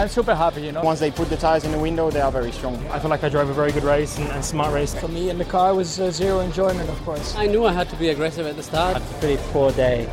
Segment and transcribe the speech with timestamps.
[0.00, 0.80] I'm super happy, you know.
[0.80, 2.74] Once they put the tires in the window, they are very strong.
[2.88, 4.94] I feel like I drove a very good race and, and smart race.
[4.94, 7.34] For me in the car was uh, zero enjoyment, of course.
[7.36, 8.96] I knew I had to be aggressive at the start.
[8.96, 10.08] A pretty poor day.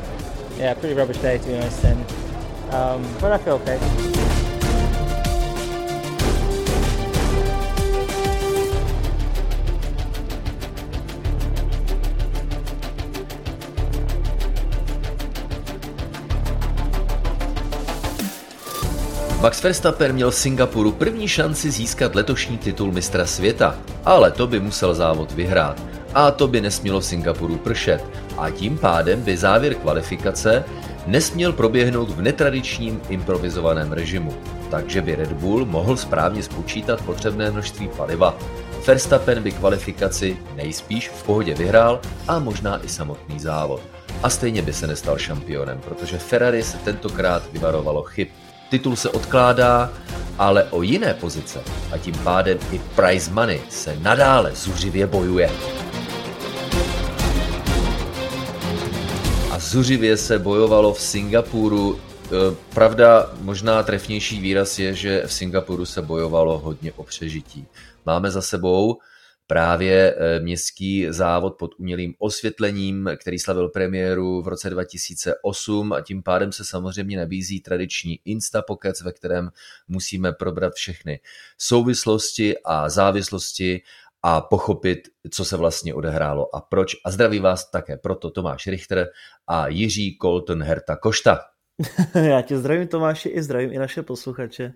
[0.58, 1.86] Yeah, pretty rubbish day to be honest.
[1.86, 2.02] And,
[2.73, 4.37] um, but I feel okay.
[19.48, 23.76] Max Verstappen měl v Singapuru první šanci získat letošní titul mistra světa,
[24.06, 25.82] ale to by musel závod vyhrát.
[26.14, 28.04] A to by nesmělo v Singapuru pršet.
[28.38, 30.64] A tím pádem by závěr kvalifikace
[31.06, 34.34] nesměl proběhnout v netradičním improvizovaném režimu.
[34.72, 38.38] Takže by Red Bull mohl správně spočítat potřebné množství paliva.
[38.88, 43.82] Verstappen by kvalifikaci nejspíš v pohodě vyhrál a možná i samotný závod.
[44.23, 48.28] A stejně by se nestal šampionem, protože Ferrari se tentokrát vyvarovalo chyb.
[48.70, 49.94] Titul se odkládá,
[50.38, 55.52] ale o jiné pozice a tím pádem i prize money se nadále zuřivě bojuje.
[59.52, 62.00] A zuřivě se bojovalo v Singapuru.
[62.00, 62.30] E,
[62.73, 67.66] pravda, možná trefnější výraz je, že v Singapuru se bojovalo hodně o přežití.
[68.06, 68.98] Máme za sebou
[69.48, 76.23] právě eh, městský závod pod umělým osvětlením, který slavil premiéru v roce 2008 a tím
[76.23, 79.50] pádem se samozřejmě nabízí tradiční Instapokec, ve kterém
[79.88, 81.20] musíme probrat všechny
[81.58, 83.81] souvislosti a závislosti
[84.23, 85.00] a pochopit,
[85.31, 86.95] co se vlastně odehrálo a proč.
[87.06, 89.08] A zdraví vás také proto Tomáš Richter
[89.48, 91.39] a Jiří Colton Herta Košta.
[92.16, 94.73] Já tě zdravím Tomáši i zdravím i naše posluchače.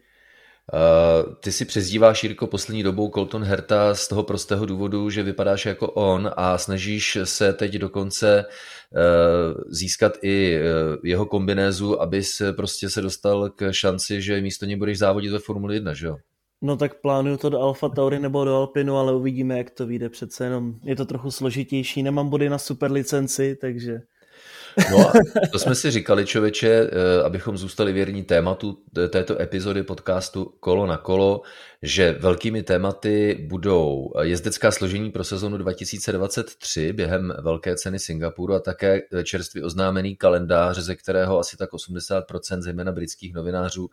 [0.73, 5.65] Uh, ty si přezdíváš, Jirko, poslední dobou Colton Herta z toho prostého důvodu, že vypadáš
[5.65, 12.53] jako on a snažíš se teď dokonce uh, získat i uh, jeho kombinézu, aby se
[12.53, 16.17] prostě se dostal k šanci, že místo něj budeš závodit ve Formuli 1, že jo?
[16.61, 20.09] No tak plánuju to do Alfa Tauri nebo do Alpinu, ale uvidíme, jak to vyjde
[20.09, 20.75] přece jenom.
[20.83, 24.01] Je to trochu složitější, nemám body na super licenci, takže
[24.91, 25.13] No a
[25.51, 28.77] to jsme si říkali, člověče, eh, abychom zůstali věrní tématu
[29.09, 31.41] této epizody podcastu Kolo na kolo,
[31.81, 39.01] že velkými tématy budou jezdecká složení pro sezonu 2023 během velké ceny Singapuru a také
[39.23, 43.89] čerstvě oznámený kalendář, ze kterého asi tak 80% zejména britských novinářů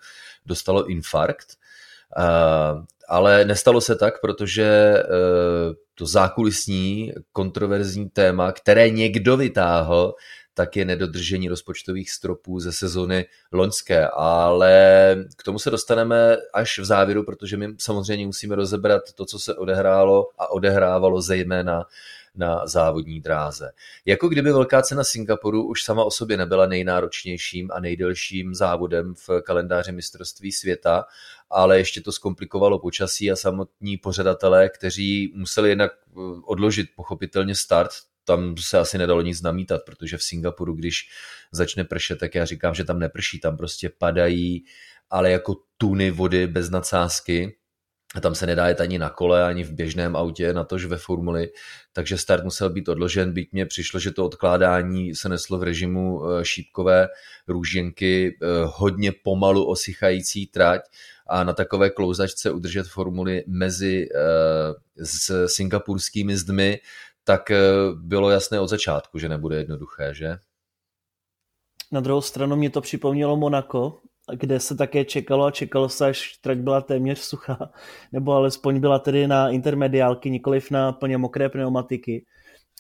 [0.47, 1.47] dostalo infarkt.
[3.09, 4.95] Ale nestalo se tak, protože
[5.95, 10.15] to zákulisní kontroverzní téma, které někdo vytáhl,
[10.59, 16.85] tak je nedodržení rozpočtových stropů ze sezony loňské, ale k tomu se dostaneme až v
[16.85, 21.85] závěru, protože my samozřejmě musíme rozebrat to, co se odehrálo a odehrávalo zejména
[22.35, 23.71] na závodní dráze.
[24.07, 29.43] Jako kdyby velká cena Singapuru už sama o sobě nebyla nejnáročnějším a nejdelším závodem v
[29.43, 31.05] kalendáři mistrovství světa,
[31.51, 35.93] ale ještě to zkomplikovalo počasí a samotní pořadatelé, kteří museli jednak
[36.45, 37.91] odložit pochopitelně start
[38.29, 41.09] tam se asi nedalo nic namítat, protože v Singapuru, když
[41.53, 44.65] začne pršet, tak já říkám, že tam neprší, tam prostě padají,
[45.11, 47.57] ale jako tuny vody bez nadsázky,
[48.15, 51.49] a tam se nedá jet ani na kole, ani v běžném autě, natož ve formuli,
[51.93, 56.23] takže start musel být odložen, byť mně přišlo, že to odkládání se neslo v režimu
[56.25, 57.09] eh, šípkové
[57.49, 60.81] růženky, eh, hodně pomalu osychající trať
[61.27, 66.79] a na takové klouzačce udržet formuli mezi eh, s singapurskými zdmi,
[67.29, 67.61] tak eh,
[67.95, 70.37] bylo jasné od začátku, že nebude jednoduché, že?
[71.93, 74.01] Na druhou stranu mě to připomnělo Monako,
[74.33, 77.73] kde se také čekalo a čekalo se, až trať byla téměř suchá,
[78.13, 82.25] nebo alespoň byla tedy na intermediálky, nikoliv na plně mokré pneumatiky.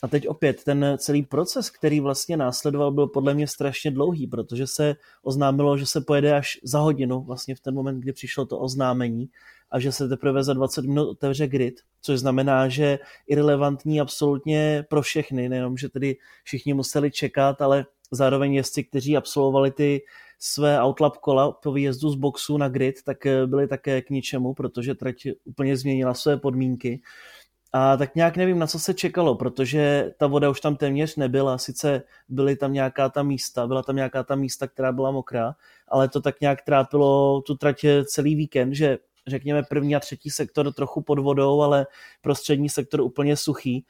[0.02, 4.66] A teď opět ten celý proces, který vlastně následoval, byl podle mě strašně dlouhý, protože
[4.66, 8.58] se oznámilo, že se pojede až za hodinu, vlastně v ten moment, kdy přišlo to
[8.58, 9.28] oznámení
[9.70, 15.02] a že se teprve za 20 minut otevře grid, což znamená, že irrelevantní absolutně pro
[15.02, 20.00] všechny, nejenom, že tedy všichni museli čekat, ale zároveň jezdci, kteří absolvovali ty
[20.38, 23.16] své outlap kola po výjezdu z boxu na grid, tak
[23.46, 25.14] byli také k ničemu, protože trať
[25.44, 27.00] úplně změnila své podmínky.
[27.72, 31.58] A tak nějak nevím, na co se čekalo, protože ta voda už tam téměř nebyla,
[31.58, 35.54] sice byly tam nějaká ta místa, byla tam nějaká ta místa, která byla mokrá,
[35.88, 38.98] ale to tak nějak trápilo tu trať celý víkend, že
[39.28, 41.86] řekněme první a třetí sektor trochu pod vodou, ale
[42.20, 43.84] prostřední sektor úplně suchý.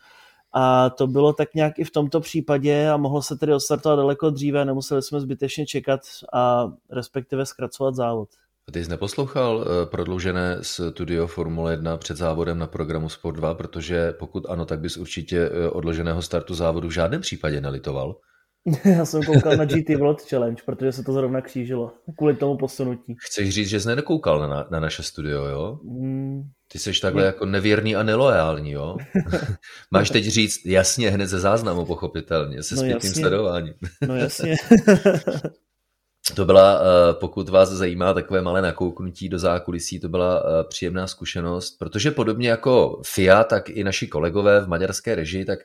[0.53, 4.31] A to bylo tak nějak i v tomto případě a mohlo se tedy odstartovat daleko
[4.31, 6.01] dříve, nemuseli jsme zbytečně čekat
[6.33, 8.29] a respektive zkracovat závod.
[8.73, 14.13] Ty jsi neposlouchal eh, prodloužené studio Formule 1 před závodem na programu Sport 2, protože
[14.13, 18.17] pokud ano, tak bys určitě eh, odloženého startu závodu v žádném případě nelitoval?
[18.85, 23.15] Já jsem koukal na GT World Challenge, protože se to zrovna křížilo, kvůli tomu posunutí.
[23.27, 25.79] Chceš říct, že jsi nedokoukal na, na naše studio, jo?
[25.83, 26.43] Mm.
[26.73, 28.97] Ty jsi takhle jako nevěrný a neloajální, jo?
[29.91, 33.75] Máš teď říct jasně hned ze záznamu, pochopitelně, se no zpětným sledováním.
[34.09, 34.57] no jasně.
[36.35, 41.07] To byla, eh, pokud vás zajímá takové malé nakouknutí do zákulisí, to byla eh, příjemná
[41.07, 45.59] zkušenost, protože podobně jako FIA, tak i naši kolegové v maďarské režii, tak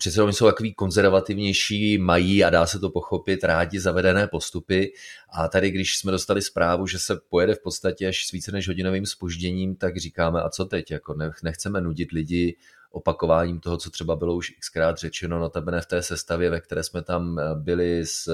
[0.00, 4.92] přece jsou takový konzervativnější, mají a dá se to pochopit rádi zavedené postupy
[5.32, 8.68] a tady, když jsme dostali zprávu, že se pojede v podstatě až s více než
[8.68, 12.56] hodinovým spožděním, tak říkáme, a co teď, jako nechceme nudit lidi
[12.90, 17.02] opakováním toho, co třeba bylo už xkrát řečeno, notabene v té sestavě, ve které jsme
[17.02, 18.28] tam eh, byli s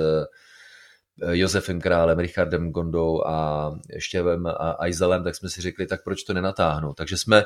[1.23, 6.23] Eh, Josefem Králem, Richardem Gondou a Štěvem a Aizelem, tak jsme si řekli, tak proč
[6.23, 6.97] to nenatáhnout.
[6.97, 7.45] Takže jsme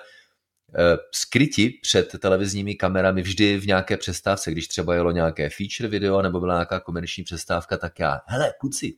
[1.15, 6.41] skryti před televizními kamerami vždy v nějaké přestávce, když třeba jelo nějaké feature video nebo
[6.41, 8.95] byla nějaká komerční přestávka, tak já, hele, kuci,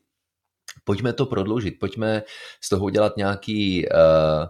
[0.84, 2.22] pojďme to prodloužit, pojďme
[2.60, 4.46] z toho udělat nějaký uh,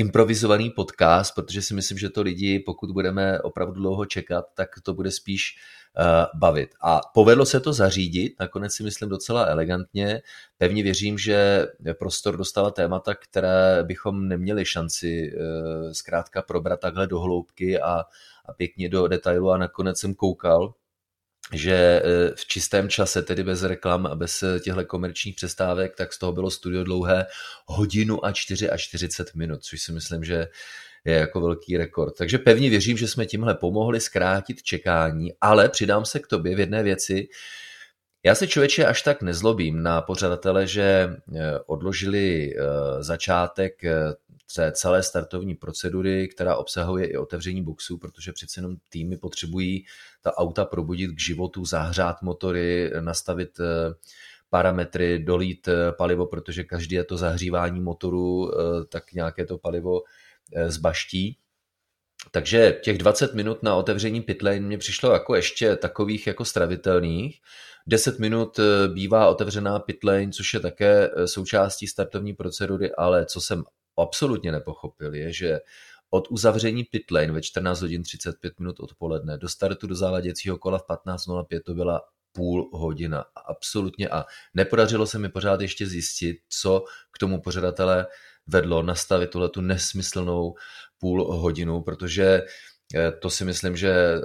[0.00, 4.94] improvizovaný podcast, protože si myslím, že to lidi, pokud budeme opravdu dlouho čekat, tak to
[4.94, 5.56] bude spíš
[5.98, 6.70] uh, bavit.
[6.82, 10.22] A povedlo se to zařídit, nakonec si myslím docela elegantně.
[10.58, 11.66] Pevně věřím, že
[11.98, 18.04] prostor dostala témata, které bychom neměli šanci uh, zkrátka probrat takhle do hloubky a,
[18.46, 20.74] a pěkně do detailu a nakonec jsem koukal,
[21.52, 26.18] že eh, v čistém čase, tedy bez reklam a bez těchto komerčních přestávek, tak z
[26.18, 27.26] toho bylo studio dlouhé
[27.66, 30.48] hodinu a 4 a 40 minut, což si myslím, že
[31.04, 32.14] je jako velký rekord.
[32.18, 36.60] Takže pevně věřím, že jsme tímhle pomohli zkrátit čekání, ale přidám se k tobě v
[36.60, 37.28] jedné věci.
[38.24, 42.62] Já se člověče až tak nezlobím na pořadatele, že eh, odložili eh,
[43.02, 43.84] začátek
[44.54, 49.84] té celé startovní procedury, která obsahuje i otevření boxů, protože přece jenom týmy potřebují
[50.22, 53.94] ta auta probudit k životu, zahřát motory, nastavit eh,
[54.50, 60.02] parametry, dolít eh, palivo, protože každý je to zahřívání motoru, eh, tak nějaké to palivo
[60.66, 61.38] zbaští.
[62.30, 67.40] Takže těch 20 minut na otevření pitlane mě přišlo jako ještě takových jako stravitelných.
[67.86, 68.60] 10 minut
[68.92, 73.64] bývá otevřená pitlane, což je také součástí startovní procedury, ale co jsem
[74.00, 75.58] absolutně nepochopil, je, že
[76.10, 80.82] od uzavření pitlane ve 14 hodin 35 minut odpoledne do startu do závaděcího kola v
[80.82, 82.00] 15.05 to byla
[82.32, 83.24] půl hodina.
[83.46, 84.24] Absolutně a
[84.54, 88.06] nepodařilo se mi pořád ještě zjistit, co k tomu pořadatele
[88.46, 90.54] vedlo nastavit tuhle tu nesmyslnou
[90.98, 92.42] půl hodinu, protože
[92.94, 94.20] eh, to si myslím, že eh,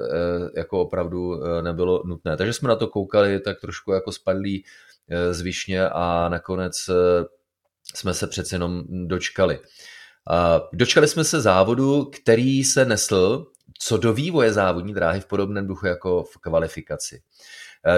[0.57, 2.38] jako opravdu eh, nebylo nutné.
[2.38, 4.66] Takže jsme na to koukali tak trošku jako spadlí
[5.31, 6.89] zvyšně a nakonec
[7.93, 9.59] jsme se přece jenom dočkali.
[10.73, 13.45] Dočkali jsme se závodu, který se nesl
[13.79, 17.21] co do vývoje závodní dráhy v podobném duchu jako v kvalifikaci.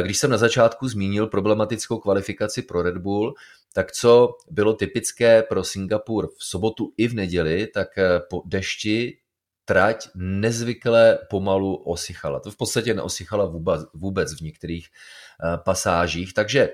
[0.01, 3.33] Když jsem na začátku zmínil problematickou kvalifikaci pro Red Bull,
[3.73, 9.17] tak co bylo typické pro Singapur v sobotu i v neděli, tak eh, po dešti
[9.65, 12.39] trať nezvykle pomalu osychala.
[12.39, 16.69] To v podstatě neosychala vůbec, vůbec v některých eh, pasážích, takže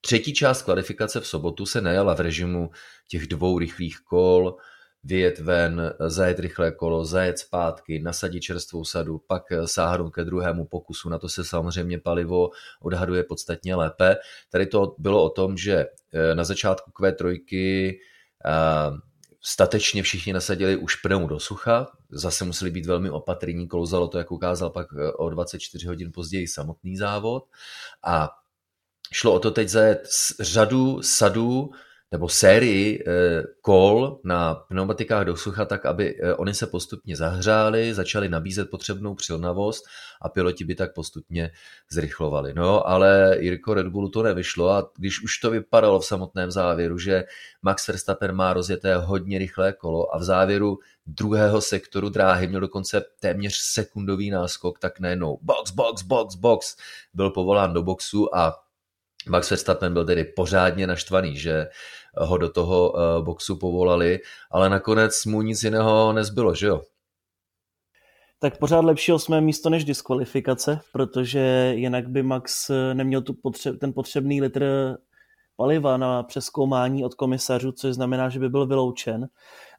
[0.00, 2.70] Třetí část kvalifikace v sobotu se najala v režimu
[3.08, 4.56] těch dvou rychlých kol,
[5.04, 11.08] vyjet ven, zajet rychlé kolo, zajet zpátky, nasadit čerstvou sadu, pak sáhnout ke druhému pokusu.
[11.08, 12.50] Na to se samozřejmě palivo
[12.82, 14.16] odhaduje podstatně lépe.
[14.50, 17.44] Tady to bylo o tom, že eh, na začátku Q3
[18.44, 19.10] eh,
[19.42, 24.32] statečně všichni nasadili už pneu do sucha, zase museli být velmi opatrní, klouzalo to, jak
[24.32, 27.44] ukázal pak eh, o 24 hodin později samotný závod
[28.04, 28.30] a
[29.12, 30.08] Šlo o to teď zajet
[30.40, 31.70] řadu sadů
[32.12, 37.94] nebo sérii eh, kol na pneumatikách do sucha tak, aby eh, oni se postupně zahřáli,
[37.94, 39.84] začali nabízet potřebnou přilnavost
[40.22, 41.50] a piloti by tak postupně
[41.90, 42.54] zrychlovali.
[42.54, 46.98] No ale Jirko Red Bullu to nevyšlo a když už to vypadalo v samotném závěru,
[46.98, 47.24] že
[47.62, 53.04] Max Verstappen má rozjeté hodně rychlé kolo a v závěru druhého sektoru dráhy měl dokonce
[53.20, 56.76] téměř sekundový náskok, tak najednou box, box, box, box
[57.14, 58.69] byl povolán do boxu a
[59.28, 61.66] Max Verstappen byl tedy pořádně naštvaný, že
[62.16, 64.18] ho do toho eh, boxu povolali,
[64.50, 66.82] ale nakonec mu nic jiného nezbylo, že jo?
[68.38, 73.78] Tak pořád lepší osmé místo než diskvalifikace, protože jinak by Max eh, neměl tu potře-
[73.78, 74.96] ten potřebný litr
[75.56, 79.28] paliva na přeskoumání od komisařů, což znamená, že by byl vyloučen.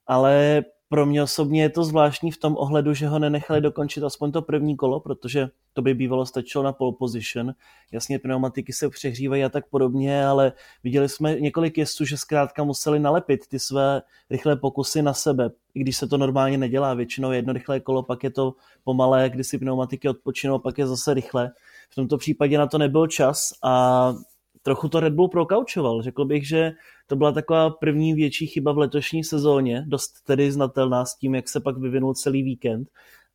[0.07, 4.31] Ale pro mě osobně je to zvláštní v tom ohledu, že ho nenechali dokončit aspoň
[4.31, 7.53] to první kolo, protože to by bývalo stačilo na pole position.
[7.91, 12.99] Jasně, pneumatiky se přehřívají a tak podobně, ale viděli jsme několik jezdců, že zkrátka museli
[12.99, 16.93] nalepit ty své rychlé pokusy na sebe, i když se to normálně nedělá.
[16.93, 21.13] Většinou jedno rychlé kolo, pak je to pomalé, kdy si pneumatiky odpočinou, pak je zase
[21.13, 21.51] rychle.
[21.89, 24.13] v tomto případě na to nebyl čas a
[24.63, 26.01] trochu to Red Bull prokaučoval.
[26.01, 26.71] Řekl bych, že
[27.07, 31.49] to byla taková první větší chyba v letošní sezóně, dost tedy znatelná s tím, jak
[31.49, 32.89] se pak vyvinul celý víkend.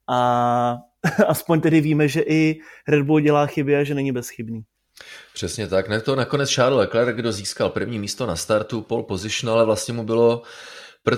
[0.09, 0.77] A
[1.27, 4.63] aspoň tedy víme, že i Red Bull dělá chyby a že není bezchybný.
[5.35, 5.89] Přesně tak.
[5.89, 9.95] Ne to nakonec Charles Leclerc, kdo získal první místo na startu, pole position, ale vlastně
[9.95, 10.43] mu bylo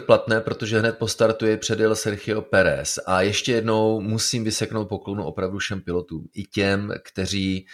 [0.06, 2.98] platné, protože hned po startu je předjel Sergio Perez.
[3.06, 6.24] A ještě jednou musím vyseknout poklonu opravdu všem pilotům.
[6.34, 7.68] I těm, kteří uh,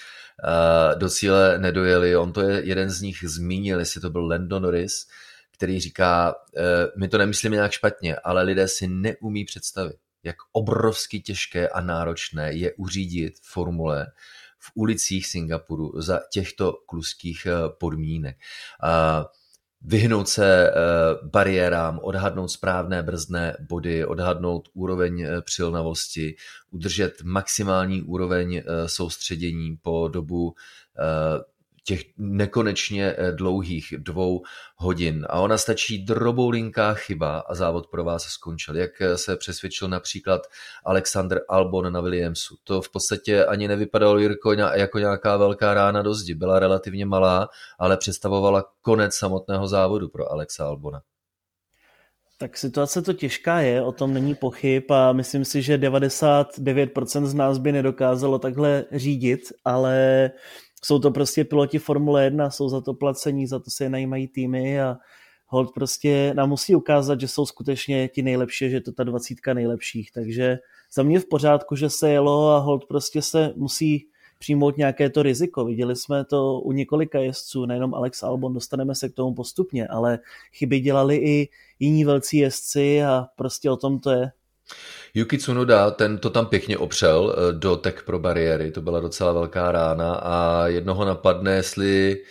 [0.95, 2.17] do cíle nedojeli.
[2.17, 5.07] On to je jeden z nich zmínil, jestli to byl Lando Norris,
[5.53, 6.63] který říká, uh,
[7.01, 12.53] my to nemyslíme nějak špatně, ale lidé si neumí představit, jak obrovsky těžké a náročné
[12.53, 14.07] je uřídit formule
[14.59, 18.37] v ulicích Singapuru za těchto kluských uh, podmínek.
[18.83, 19.25] Uh,
[19.85, 20.73] vyhnout se eh,
[21.23, 26.37] bariérám, odhadnout správné brzdné body, odhadnout úroveň eh, přilnavosti,
[26.71, 30.55] udržet maximální úroveň eh, soustředění po dobu
[31.85, 34.43] těch nekonečně eh, dlouhých dvou
[34.77, 35.27] hodin.
[35.31, 38.77] A ona stačí droboulinká chyba a závod pro vás skončil.
[38.77, 40.43] Jak eh, se přesvědčil například
[40.85, 42.57] Alexander Albon na Williamsu.
[42.65, 46.35] To v podstatě ani nevypadalo, Jirko, jako nějaká velká rána do zdi.
[46.35, 47.49] Byla relativně malá,
[47.79, 51.03] ale představovala konec samotného závodu pro Alexa Albona.
[52.39, 57.35] Tak situace to těžká je, o tom není pochyb a myslím si, že 99% z
[57.35, 60.31] nás by nedokázalo takhle řídit, ale
[60.85, 64.29] jsou to prostě piloti Formule 1, jsou za to placení, za to se je najímají
[64.29, 64.97] týmy a
[65.47, 69.55] hold prostě nám musí ukázat, že jsou skutečně ti nejlepší, že je to ta dvacítka
[69.55, 70.59] nejlepších, takže
[70.95, 74.07] za mě v pořádku, že se jelo a hold prostě se musí
[74.39, 75.65] přijmout nějaké to riziko.
[75.65, 80.19] Viděli jsme to u několika jezdců, nejenom Alex Albon, dostaneme se k tomu postupně, ale
[80.53, 81.49] chyby dělali i
[81.79, 84.31] jiní velcí jezdci a prostě o tom to je.
[85.15, 89.33] Yuki Tsunoda, ten to tam pěkně opřel eh, do tek pro bariéry, to byla docela
[89.33, 92.23] velká rána a jednoho napadne, jestli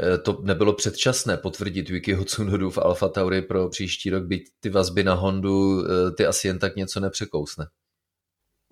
[0.00, 4.70] eh, to nebylo předčasné potvrdit Yukiho Tsunodu v Alfa Tauri pro příští rok, byť ty
[4.70, 7.66] vazby na Hondu, eh, ty asi jen tak něco nepřekousne.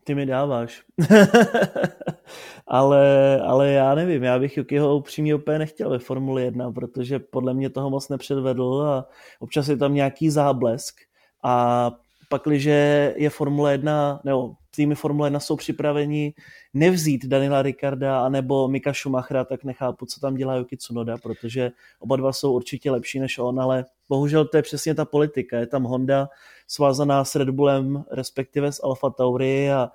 [0.05, 0.83] Ty mi dáváš.
[2.67, 7.55] ale, ale já nevím, já bych Yukiho upřímně úplně nechtěl ve Formuli 1, protože podle
[7.55, 9.09] mě toho moc nepředvedl a
[9.41, 10.95] občas je tam nějaký záblesk
[11.45, 11.91] a
[12.29, 16.35] pakliže je Formule 1, nebo týmy Formule 1 jsou připraveni
[16.75, 22.17] nevzít Daniela Ricarda anebo Mika Schumachera, tak nechápu, co tam dělá Yuki Tsunoda, protože oba
[22.17, 25.59] dva jsou určitě lepší než on, ale bohužel to je přesně ta politika.
[25.59, 26.29] Je tam Honda
[26.69, 29.91] svázaná s Red Bullem, respektive s Alfa Tauri a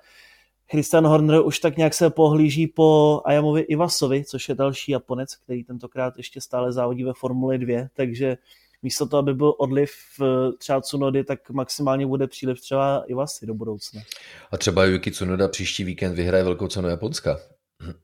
[0.70, 5.64] Christian Horner už tak nějak se pohlíží po Ayamovi Ivasovi, což je další Japonec, který
[5.64, 8.36] tentokrát ještě stále závodí ve Formuli 2, takže
[8.82, 9.90] místo toho, aby byl odliv
[10.22, 14.02] eh, třeba Tsunody, tak maximálně bude příliv třeba i Vasy do budoucna.
[14.50, 17.38] A třeba Yuki Tsunoda příští víkend vyhraje velkou cenu Japonska.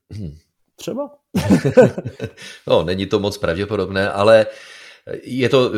[0.75, 1.09] Třeba.
[2.67, 4.45] no, není to moc pravděpodobné, ale
[5.23, 5.77] je to eh,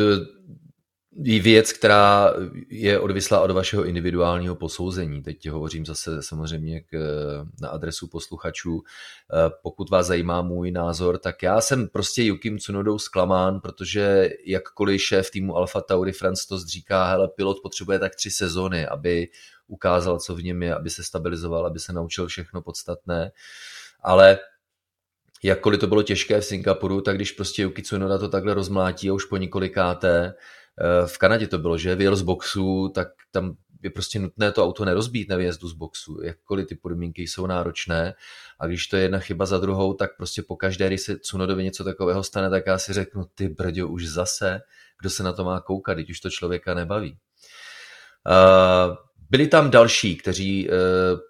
[1.16, 2.34] věc, která
[2.68, 5.22] je odvislá od vašeho individuálního posouzení.
[5.22, 6.86] Teď hovořím zase samozřejmě k,
[7.60, 8.82] na adresu posluchačů.
[9.62, 15.30] Pokud vás zajímá můj názor, tak já jsem prostě Yukim Tsunodou zklamán, protože jakkoliv šéf
[15.30, 19.28] týmu Alfa Tauri Franz Tost říká, hele, pilot potřebuje tak tři sezony, aby
[19.66, 23.32] ukázal, co v něm je, aby se stabilizoval, aby se naučil všechno podstatné.
[24.02, 24.38] Ale
[25.42, 29.12] jakkoliv to bylo těžké v Singapuru, tak když prostě Yuki Tsunoda to takhle rozmlátí a
[29.12, 30.34] už po několikáté,
[31.06, 34.84] v Kanadě to bylo, že vyjel z boxu, tak tam je prostě nutné to auto
[34.84, 38.14] nerozbít na výjezdu z boxu, jakkoliv ty podmínky jsou náročné
[38.60, 41.64] a když to je jedna chyba za druhou, tak prostě po každé, když se Cunodovi
[41.64, 44.60] něco takového stane, tak já si řeknu, ty brďo, už zase,
[45.00, 47.18] kdo se na to má koukat, když už to člověka nebaví.
[48.26, 48.96] Uh,
[49.30, 50.74] byli tam další, kteří uh,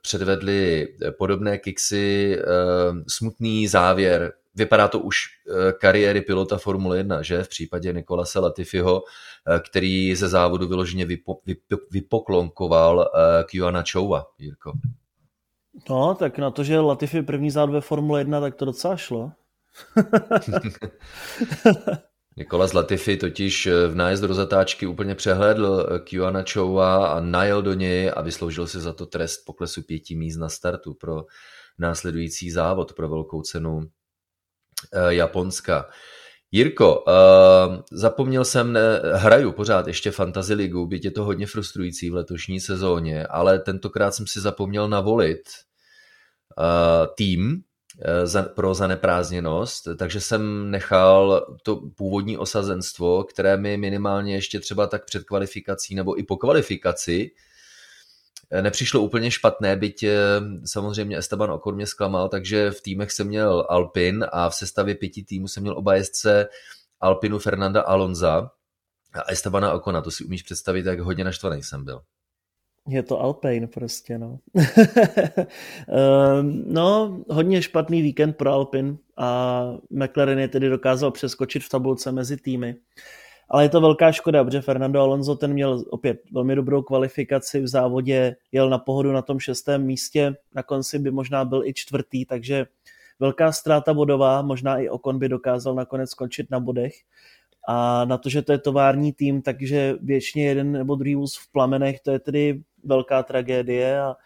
[0.02, 0.88] předvedli
[1.18, 7.48] podobné kiksy, uh, smutný závěr vypadá to už eh, kariéry pilota Formule 1, že v
[7.48, 14.72] případě Nikolase Latifiho, eh, který ze závodu vyloženě vypo, vypo, vypoklonkoval eh, Kjuana Chouva, Jirko.
[15.90, 19.32] No, tak na to, že Latifi první závod ve Formule 1, tak to docela šlo.
[22.36, 28.12] Nikolas Latifi totiž v nájezdu do zatáčky úplně přehlédl Kjuana Chouva a najel do něj
[28.16, 31.24] a vysloužil si za to trest poklesu pěti míst na startu pro
[31.78, 33.90] následující závod pro velkou cenu
[34.92, 35.88] Eh, Japonska.
[36.52, 37.04] Jirko,
[37.92, 38.78] zapomněl jsem,
[39.14, 44.14] hraju pořád ještě Fantasy Ligu, byť je to hodně frustrující v letošní sezóně, ale tentokrát
[44.14, 45.40] jsem si zapomněl navolit
[47.14, 47.62] tým
[48.24, 55.04] za, pro zaneprázdněnost, takže jsem nechal to původní osazenstvo, které mi minimálně ještě třeba tak
[55.04, 57.30] před kvalifikací nebo i po kvalifikaci
[58.60, 60.04] nepřišlo úplně špatné, byť
[60.64, 65.24] samozřejmě Esteban Okor mě zklamal, takže v týmech jsem měl Alpin a v sestavě pěti
[65.24, 66.48] týmů jsem měl oba jezdce
[67.00, 68.50] Alpinu Fernanda Alonza
[69.12, 70.02] a Estebana Okona.
[70.02, 72.00] To si umíš představit, jak hodně naštvaný jsem byl.
[72.88, 74.38] Je to Alpine prostě, no.
[75.88, 82.12] Ehm, no, hodně špatný víkend pro Alpin a McLaren je tedy dokázal přeskočit v tabulce
[82.12, 82.76] mezi týmy.
[83.48, 87.68] Ale je to velká škoda, protože Fernando Alonso ten měl opět velmi dobrou kvalifikaci v
[87.68, 92.26] závodě, jel na pohodu na tom šestém místě, na konci by možná byl i čtvrtý,
[92.26, 92.66] takže
[93.20, 96.92] velká ztráta bodová, možná i Okon by dokázal nakonec skončit na bodech.
[97.68, 101.52] A na to, že to je tovární tým, takže většině jeden nebo druhý vůz v
[101.52, 104.16] plamenech, to je tedy velká tragédie a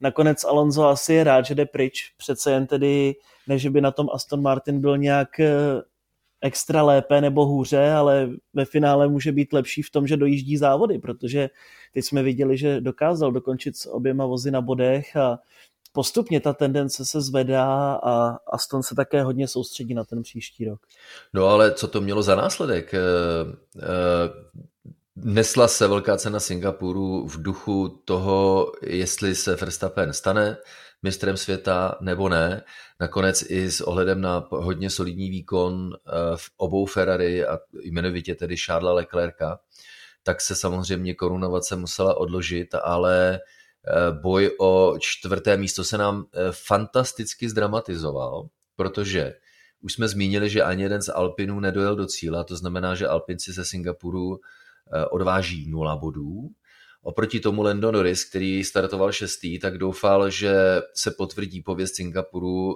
[0.00, 3.14] nakonec Alonso asi je rád, že jde pryč, přece jen tedy,
[3.48, 5.82] než by na tom Aston Martin byl nějak eh,
[6.40, 10.98] extra lépe nebo hůře, ale ve finále může být lepší v tom, že dojíždí závody,
[10.98, 11.50] protože
[11.94, 15.38] teď jsme viděli, že dokázal dokončit s oběma vozy na bodech a
[15.92, 20.80] postupně ta tendence se zvedá a Aston se také hodně soustředí na ten příští rok.
[21.32, 22.94] No ale co to mělo za následek?
[25.16, 30.56] Nesla se velká cena Singapuru v duchu toho, jestli se Verstappen stane
[31.02, 32.62] mistrem světa nebo ne.
[33.00, 38.56] Nakonec i s ohledem na hodně solidní výkon eh, v obou Ferrari a jmenovitě tedy
[38.56, 39.60] Charlesa Leclerca,
[40.22, 46.38] tak se samozřejmě korunovace musela odložit, ale eh, boj o čtvrté místo se nám eh,
[46.50, 49.34] fantasticky zdramatizoval, protože
[49.80, 53.52] už jsme zmínili, že ani jeden z Alpinů nedojel do cíla, to znamená, že Alpinci
[53.52, 54.40] ze Singapuru
[55.10, 56.50] odváží nula bodů
[57.02, 60.54] Oproti tomu Lando Norris, který startoval šestý, tak doufal, že
[60.94, 62.74] se potvrdí pověst Singapuru uh,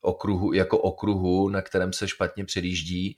[0.00, 3.16] okruhu, jako okruhu, na kterém se špatně předjíždí,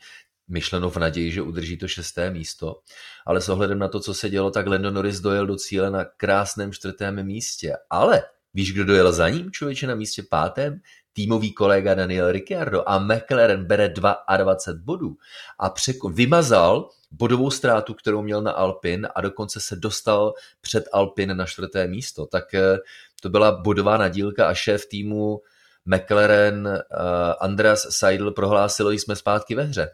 [0.49, 2.81] myšleno v naději, že udrží to šesté místo.
[3.27, 6.05] Ale s ohledem na to, co se dělo, tak Lando Norris dojel do cíle na
[6.05, 7.77] krásném čtvrtém místě.
[7.91, 8.23] Ale
[8.55, 10.81] víš, kdo dojel za ním, člověče, na místě pátém?
[11.13, 15.17] Týmový kolega Daniel Ricciardo a McLaren bere 22 bodů
[15.59, 21.37] a překon, vymazal bodovou ztrátu, kterou měl na Alpin a dokonce se dostal před Alpin
[21.37, 22.27] na čtvrté místo.
[22.27, 22.79] Tak eh,
[23.23, 25.41] to byla bodová nadílka a šéf týmu
[25.87, 26.75] McLaren uh,
[27.41, 29.89] Andreas Seidel prohlásil, že jsme zpátky ve hře.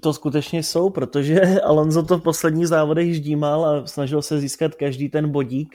[0.00, 5.08] To skutečně jsou, protože Alonso to v posledních závodech ždímal a snažil se získat každý
[5.08, 5.74] ten bodík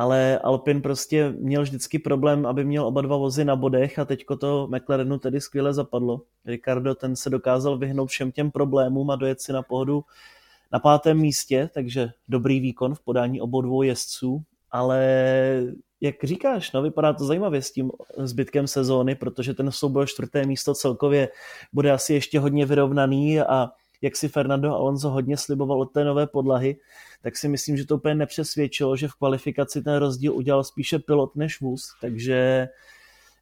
[0.00, 4.36] ale Alpin prostě měl vždycky problém, aby měl oba dva vozy na bodech a teďko
[4.36, 6.22] to McLarenu tedy skvěle zapadlo.
[6.46, 10.04] Ricardo ten se dokázal vyhnout všem těm problémům a dojet si na pohodu
[10.72, 15.02] na pátém místě, takže dobrý výkon v podání obou dvou jezdců, ale
[16.00, 20.74] jak říkáš, no, vypadá to zajímavě s tím zbytkem sezóny, protože ten souboj čtvrté místo
[20.74, 21.28] celkově
[21.72, 23.70] bude asi ještě hodně vyrovnaný a
[24.02, 26.76] jak si Fernando Alonso hodně sliboval od té nové podlahy,
[27.22, 31.36] tak si myslím, že to úplně nepřesvědčilo, že v kvalifikaci ten rozdíl udělal spíše pilot
[31.36, 32.68] než vůz, takže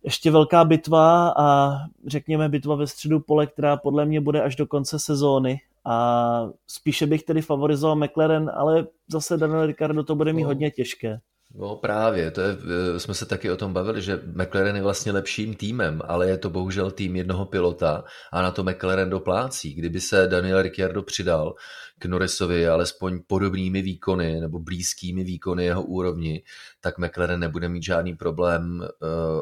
[0.03, 4.67] ještě velká bitva a řekněme bitva ve středu pole, která podle mě bude až do
[4.67, 10.43] konce sezóny a spíše bych tedy favorizoval McLaren, ale zase Daniel Ricardo to bude mít
[10.43, 10.49] no.
[10.49, 11.21] hodně těžké.
[11.55, 12.57] No právě, to je,
[12.97, 16.39] eh, jsme se taky o tom bavili, že McLaren je vlastně lepším týmem, ale je
[16.39, 19.75] to bohužel tým jednoho pilota a na to McLaren doplácí.
[19.75, 21.55] Kdyby se Daniel Ricciardo přidal
[21.99, 26.43] k Norrisovi alespoň podobnými výkony nebo blízkými výkony jeho úrovni,
[26.81, 28.89] tak McLaren nebude mít žádný problém uh,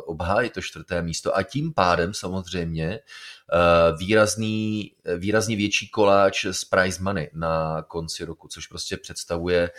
[0.05, 3.01] obhájit to čtvrté místo a tím pádem samozřejmě
[3.53, 9.77] uh, výrazný, výrazně větší koláč z prize money na konci roku, což prostě představuje uh,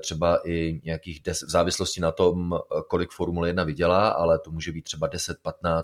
[0.00, 4.72] třeba i nějakých des, v závislosti na tom, kolik Formule 1 vydělá, ale to může
[4.72, 5.82] být třeba 10-15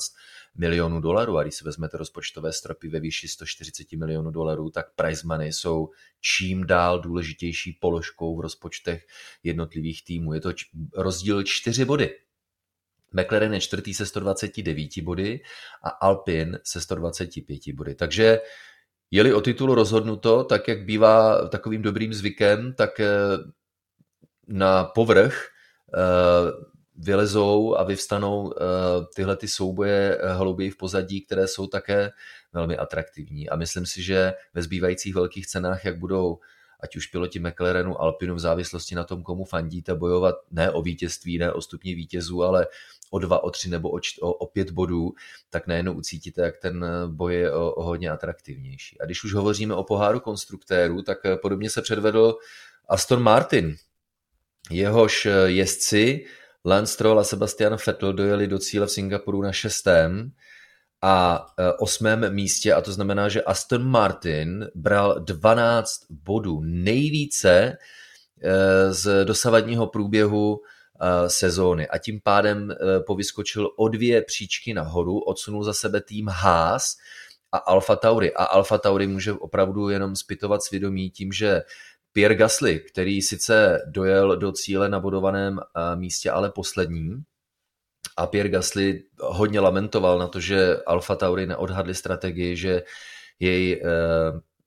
[0.54, 5.22] milionů dolarů a když si vezmete rozpočtové stropy ve výši 140 milionů dolarů, tak prize
[5.26, 9.06] money jsou čím dál důležitější položkou v rozpočtech
[9.42, 10.34] jednotlivých týmů.
[10.34, 10.52] Je to
[10.94, 12.14] rozdíl 4 body.
[13.12, 15.40] McLaren je čtvrtý se 129 body
[15.82, 17.94] a Alpine se 125 body.
[17.94, 18.40] Takže
[19.10, 23.08] je-li o titulu rozhodnuto, tak jak bývá takovým dobrým zvykem, tak eh,
[24.48, 25.46] na povrch
[25.94, 25.98] eh,
[26.96, 28.64] vylezou a vyvstanou eh,
[29.14, 32.10] tyhle ty souboje hlouběji v pozadí, které jsou také
[32.52, 33.48] velmi atraktivní.
[33.48, 36.38] A myslím si, že ve zbývajících velkých cenách, jak budou
[36.80, 41.38] ať už piloti McLarenu, Alpinu v závislosti na tom, komu fandíte, bojovat ne o vítězství,
[41.38, 42.66] ne o stupni vítězů, ale
[43.10, 45.12] o dva, o tři nebo o, č- o, o pět bodů,
[45.50, 49.00] tak najednou ucítíte, jak ten boj je o, o hodně atraktivnější.
[49.00, 52.38] A když už hovoříme o poháru konstruktérů, tak podobně se předvedl
[52.88, 53.76] Aston Martin,
[54.70, 56.24] Jehož eh, jezdci
[56.64, 60.30] Lance Stroll a Sebastian Vettel dojeli do cíle v Singapuru na šestém
[61.02, 62.72] a eh, osmém místě.
[62.74, 67.76] A to znamená, že Aston Martin bral 12 bodů, nejvíce
[68.90, 70.60] z dosavadního průběhu
[71.26, 71.88] sezóny.
[71.88, 72.74] A tím pádem
[73.06, 76.96] povyskočil o dvě příčky nahoru, odsunul za sebe tým Haas
[77.52, 78.34] a Alfa Tauri.
[78.34, 81.62] A Alfa Tauri může opravdu jenom spytovat svědomí tím, že
[82.12, 85.60] Pierre Gasly, který sice dojel do cíle na bodovaném
[85.94, 87.22] místě, ale poslední,
[88.16, 92.82] a Pierre Gasly hodně lamentoval na to, že Alfa Tauri neodhadli strategii, že
[93.40, 93.82] jej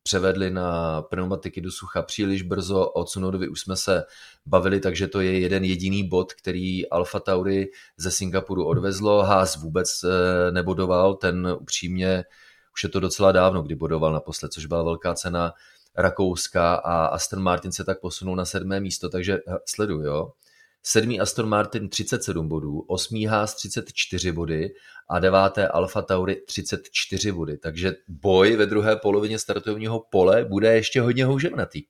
[0.04, 4.04] převedli na pneumatiky do sucha příliš brzo, o Cunodovi už jsme se
[4.46, 9.24] bavili, takže to je jeden jediný bod, který Alfa Tauri ze Singapuru odvezlo.
[9.24, 12.24] Haas vůbec eh, nebodoval, ten upřímně,
[12.74, 15.54] už je to docela dávno, kdy bodoval naposled, což byla velká cena
[15.98, 20.32] Rakouska a Aston Martin se tak posunul na sedmé místo, takže sleduj, jo.
[20.84, 24.70] Sedmý Aston Martin 37 bodů, osmý Haas 34 body
[25.10, 27.58] a deváté Alfa Tauri 34 body.
[27.58, 31.84] Takže boj ve druhé polovině startovního pole bude ještě hodně houževnatý.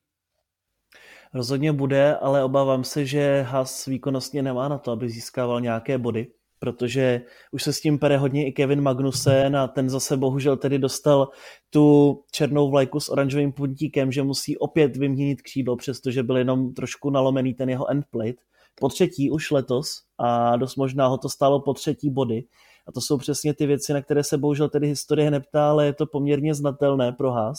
[1.34, 6.28] Rozhodně bude, ale obávám se, že Haas výkonnostně nemá na to, aby získával nějaké body,
[6.62, 7.22] protože
[7.52, 11.30] už se s tím pere hodně i Kevin Magnussen a ten zase bohužel tedy dostal
[11.70, 17.10] tu černou vlajku s oranžovým puntíkem, že musí opět vyměnit křídlo, přestože byl jenom trošku
[17.10, 18.42] nalomený ten jeho endplate
[18.80, 22.44] po třetí už letos a dost možná ho to stálo po třetí body.
[22.88, 25.94] A to jsou přesně ty věci, na které se bohužel tedy historie neptá, ale je
[25.94, 27.58] to poměrně znatelné pro Haas.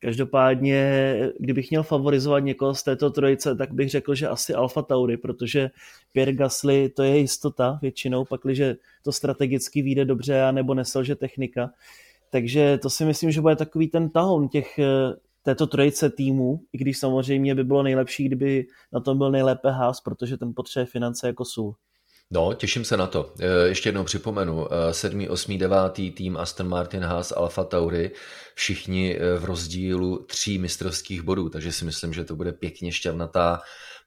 [0.00, 5.16] Každopádně, kdybych měl favorizovat někoho z této trojice, tak bych řekl, že asi Alfa Tauri,
[5.16, 5.70] protože
[6.12, 11.70] Pierre Gasly to je jistota většinou, pakliže to strategicky vyjde dobře a nebo neselže technika.
[12.30, 14.80] Takže to si myslím, že bude takový ten tahoun těch
[15.42, 20.00] této trojice týmů, i když samozřejmě by bylo nejlepší, kdyby na tom byl nejlépe Haas,
[20.00, 21.74] protože ten potřebuje finance jako sůl.
[22.30, 23.32] No, těším se na to.
[23.40, 25.78] E, ještě jednou připomenu, 7., 8., 9.
[26.14, 28.10] tým Aston Martin, Haas, Alfa Tauri,
[28.54, 33.60] všichni e, v rozdílu tří mistrovských bodů, takže si myslím, že to bude pěkně šťavnatá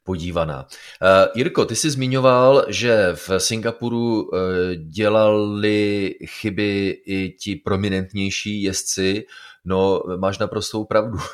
[0.04, 0.66] podívaná.
[1.02, 4.30] Uh, Jirko, ty jsi zmiňoval, že v Singapuru
[4.76, 9.24] dělali chyby i ti prominentnější jezdci,
[9.64, 11.18] No, máš naprostou pravdu.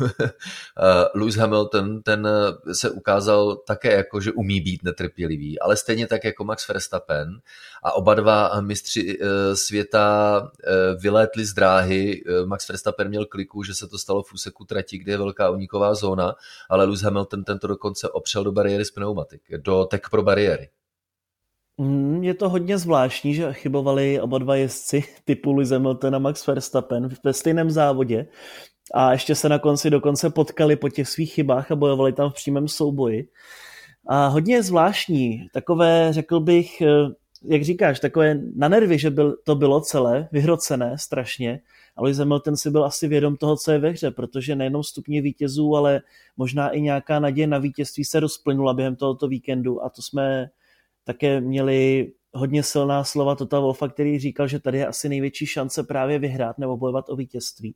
[0.80, 6.06] Eh, Lewis Hamilton, ten eh, se ukázal také jako, že umí být netrpělivý, ale stejně
[6.06, 7.40] tak jako Max Verstappen
[7.82, 10.50] a oba dva mistři eh, světa
[10.98, 12.22] vylétli z dráhy.
[12.46, 15.94] Max Verstappen měl kliku, že se to stalo v úseku trati, kde je velká uniková
[15.94, 16.34] zóna,
[16.68, 20.68] ale Lewis Hamilton tento dokonce opřel do bariéry z pneumatik, do tek pro bariéry.
[21.78, 26.46] Mm, je to hodně zvláštní, že chybovali oba dva jezdci typu Lewis Hamilton a Max
[26.46, 28.26] Verstappen ve stejném závodě
[28.94, 32.34] a ještě se na konci dokonce potkali po těch svých chybách a bojovali tam v
[32.34, 33.28] přímém souboji.
[34.06, 36.86] A hodně zvláštní, takové, řekl bych, eh,
[37.44, 41.60] jak říkáš, takové na nervy, že byl, to bylo celé, vyhrocené strašně.
[41.96, 45.22] A Lewis Hamilton si byl asi vědom toho, co je ve hře, protože nejenom stupně
[45.22, 46.00] vítězů, ale
[46.36, 50.50] možná i nějaká naděje na vítězství se rozplynula během tohoto víkendu a to jsme
[51.08, 55.82] také měli hodně silná slova Tota Wolfa, který říkal, že tady je asi největší šance
[55.82, 57.74] právě vyhrát nebo bojovat o vítězství.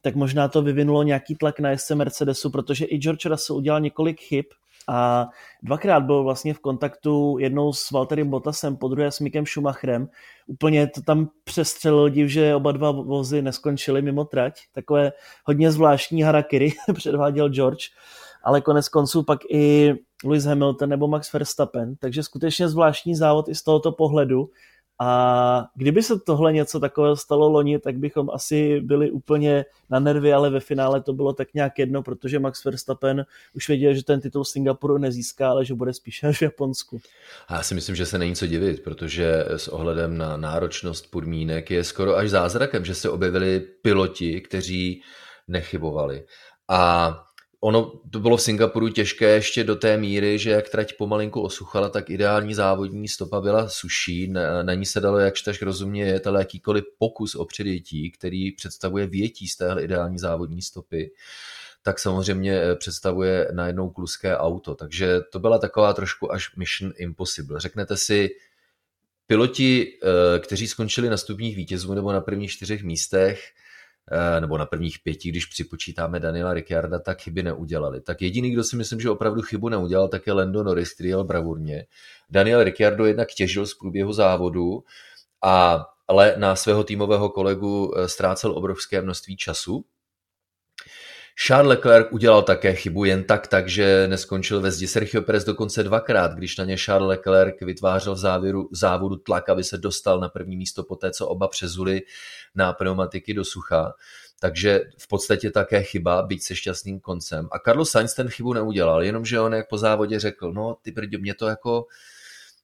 [0.00, 4.20] Tak možná to vyvinulo nějaký tlak na jezdce Mercedesu, protože i George Russell udělal několik
[4.20, 4.44] chyb
[4.88, 5.28] a
[5.62, 10.08] dvakrát byl vlastně v kontaktu jednou s Valtterem Bottasem, po druhé s Mikem Schumacherem.
[10.46, 14.60] Úplně to tam přestřelil div, že oba dva vozy neskončily mimo trať.
[14.72, 15.12] Takové
[15.44, 17.84] hodně zvláštní harakiri předváděl George
[18.44, 23.54] ale konec konců pak i Lewis Hamilton nebo Max Verstappen, takže skutečně zvláštní závod i
[23.54, 24.50] z tohoto pohledu.
[25.00, 30.32] A kdyby se tohle něco takového stalo loni, tak bychom asi byli úplně na nervy,
[30.32, 34.20] ale ve finále to bylo tak nějak jedno, protože Max Verstappen už věděl, že ten
[34.20, 37.00] titul Singapuru nezíská, ale že bude spíše až v Japonsku.
[37.48, 41.70] A já si myslím, že se není co divit, protože s ohledem na náročnost podmínek
[41.70, 45.02] je skoro až zázrakem, že se objevili piloti, kteří
[45.48, 46.26] nechybovali.
[46.68, 47.14] A
[47.64, 51.88] ono to bylo v Singapuru těžké ještě do té míry, že jak trať pomalinku osuchala,
[51.88, 54.28] tak ideální závodní stopa byla suší,
[54.62, 59.06] na, ní se dalo jakž tak rozumně jet, ale jakýkoliv pokus o předjetí, který představuje
[59.06, 61.10] větí z téhle ideální závodní stopy,
[61.82, 64.74] tak samozřejmě eh, představuje najednou kluské auto.
[64.74, 67.60] Takže to byla taková trošku až mission impossible.
[67.60, 68.30] Řeknete si,
[69.26, 73.44] piloti, eh, kteří skončili na stupních vítězů nebo na prvních čtyřech místech,
[74.40, 78.00] nebo na prvních pěti, když připočítáme Daniela Ricciarda, tak chyby neudělali.
[78.00, 81.24] Tak jediný, kdo si myslím, že opravdu chybu neudělal, tak je Lando Norris, který jel
[81.24, 81.86] bravurně.
[82.30, 84.84] Daniel Ricciardo jednak těžil z průběhu závodu,
[85.42, 89.84] a, ale na svého týmového kolegu eh, ztrácel obrovské množství času.
[91.36, 94.86] Charles Leclerc udělal také chybu jen tak, takže neskončil ve zdi.
[94.86, 99.64] Sergio Perez dokonce dvakrát, když na ně Charles Leclerc vytvářel v závěru, závodu tlak, aby
[99.64, 102.02] se dostal na první místo po té, co oba přezuli
[102.54, 103.94] na pneumatiky do sucha.
[104.40, 107.48] Takže v podstatě také chyba, být se šťastným koncem.
[107.52, 111.18] A Carlos Sainz ten chybu neudělal, jenomže on jak po závodě řekl, no ty brdě,
[111.18, 111.86] mě to jako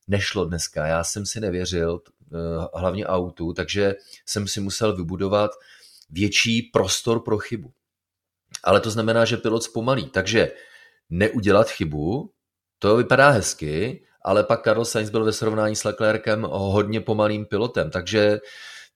[0.09, 2.01] nešlo dneska, já jsem si nevěřil,
[2.33, 2.37] eh,
[2.75, 3.95] hlavně autu, takže
[4.27, 5.51] jsem si musel vybudovat
[6.11, 7.73] větší prostor pro chybu.
[8.65, 10.53] Ale to znamená, že pilot zpomalí, takže
[11.11, 12.31] neudělat chybu,
[12.79, 17.91] to vypadá hezky, ale pak Carlos Sainz byl ve srovnání s Leclercem hodně pomalým pilotem,
[17.91, 18.41] takže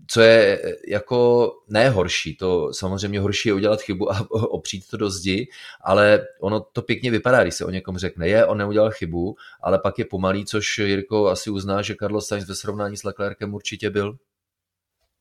[0.06, 5.10] co je eh, jako nejhorší, to samozřejmě horší je udělat chybu a opřít to do
[5.10, 5.48] zdi,
[5.84, 9.78] ale ono to pěkně vypadá, když se o někom řekne, je, on neudělal chybu, ale
[9.78, 13.90] pak je pomalý, což Jirko asi uzná, že Carlos Sainz ve srovnání s Leclercem určitě
[13.90, 14.16] byl.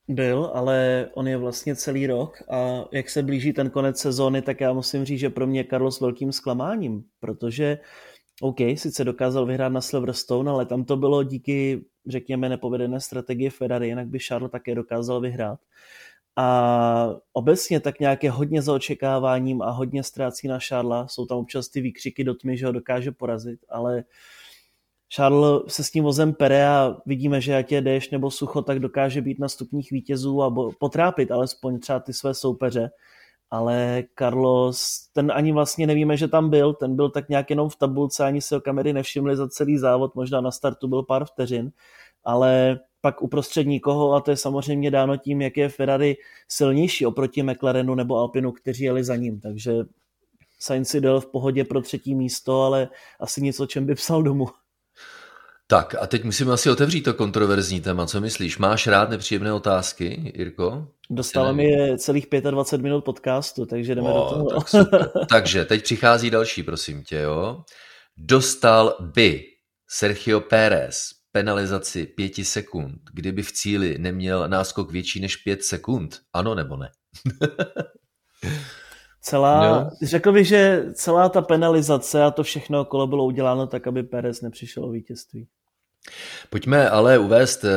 [0.07, 4.61] Byl, ale on je vlastně celý rok a jak se blíží ten konec sezóny, tak
[4.61, 7.79] já musím říct, že pro mě je Carlos velkým zklamáním, protože
[8.41, 13.87] OK, sice dokázal vyhrát na Silverstone, ale tam to bylo díky řekněme, nepovedené strategie Ferrari,
[13.87, 15.59] jinak by Charles také dokázal vyhrát.
[16.35, 21.07] A obecně tak nějaké hodně za očekáváním a hodně ztrácí na Charlesa.
[21.07, 24.03] Jsou tam občas ty výkřiky do tmy, že ho dokáže porazit, ale
[25.15, 28.79] Charles se s tím vozem pere a vidíme, že ať je déšť nebo sucho, tak
[28.79, 32.89] dokáže být na stupních vítězů a potrápit alespoň třeba ty své soupeře.
[33.49, 37.75] Ale Carlos, ten ani vlastně nevíme, že tam byl, ten byl tak nějak jenom v
[37.75, 41.71] tabulce, ani se o kamery nevšimli za celý závod, možná na startu byl pár vteřin,
[42.23, 47.43] ale pak uprostřed nikoho a to je samozřejmě dáno tím, jak je Ferrari silnější oproti
[47.43, 49.73] McLarenu nebo Alpinu, kteří jeli za ním, takže
[50.59, 54.23] Sainz si dal v pohodě pro třetí místo, ale asi nic, o čem by psal
[54.23, 54.47] domů.
[55.67, 58.05] Tak a teď musíme asi otevřít to kontroverzní téma.
[58.05, 58.57] Co myslíš?
[58.57, 60.87] Máš rád nepříjemné otázky, Jirko?
[61.09, 64.85] Dostáváme je celých 25 minut podcastu, takže jdeme o, do toho.
[64.85, 67.17] Tak takže teď přichází další, prosím tě.
[67.17, 67.63] Jo?
[68.17, 69.43] Dostal by
[69.89, 76.19] Sergio Pérez penalizaci pěti sekund, kdyby v cíli neměl náskok větší než pět sekund?
[76.33, 76.89] Ano nebo ne?
[79.25, 79.89] Celá, no.
[80.01, 84.41] řekl bych, že celá ta penalizace a to všechno okolo bylo uděláno tak, aby Pérez
[84.41, 85.47] nepřišel o vítězství.
[86.49, 87.69] Pojďme ale uvést eh,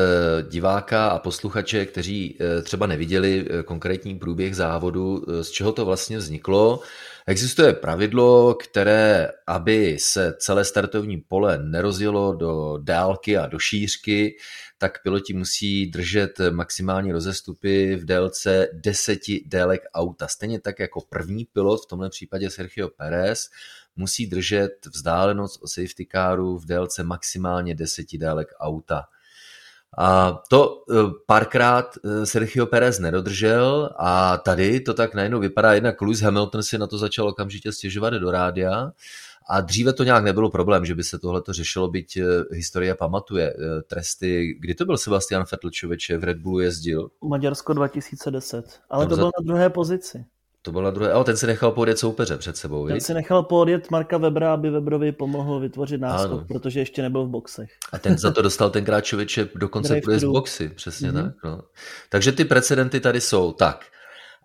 [0.50, 6.18] diváka a posluchače, kteří eh, třeba neviděli eh, konkrétní průběh závodu, z čeho to vlastně
[6.18, 6.80] vzniklo.
[7.28, 14.36] Existuje pravidlo, které, aby se celé startovní pole nerozjelo do dálky a do šířky,
[14.78, 20.28] tak piloti musí držet maximální rozestupy v délce deseti délek auta.
[20.28, 23.48] Stejně tak jako první pilot, v tomhle případě Sergio Perez,
[23.96, 29.04] musí držet vzdálenost od safety caru v délce maximálně deseti délek auta.
[29.98, 30.94] A to e,
[31.26, 36.78] párkrát e, Sergio Perez nedodržel a tady to tak najednou vypadá, jednak Lewis Hamilton si
[36.78, 38.92] na to začal okamžitě stěžovat do rádia
[39.48, 43.56] a dříve to nějak nebylo problém, že by se tohle řešilo, byť e, historie pamatuje
[43.87, 44.56] tresty.
[44.61, 47.09] Kdy to byl Sebastian Vettel člověče, v Red Bullu jezdil?
[47.24, 49.42] Maďarsko 2010, ale no, to bylo za...
[49.42, 50.24] na druhé pozici.
[50.66, 53.05] To bylo na druhé, ale ten si nechal podjet soupeře před sebou, Ten viď?
[53.05, 56.44] si nechal podjet Marka Webera, aby Webrovi pomohl vytvořit náskok, ano.
[56.48, 57.70] protože ještě nebyl v boxech.
[57.92, 61.24] A ten za to dostal tenkrát člověče dokonce průjezd z boxy, přesně mm-hmm.
[61.24, 61.35] tak.
[61.44, 61.62] No.
[62.09, 63.52] Takže ty precedenty tady jsou.
[63.52, 63.85] Tak.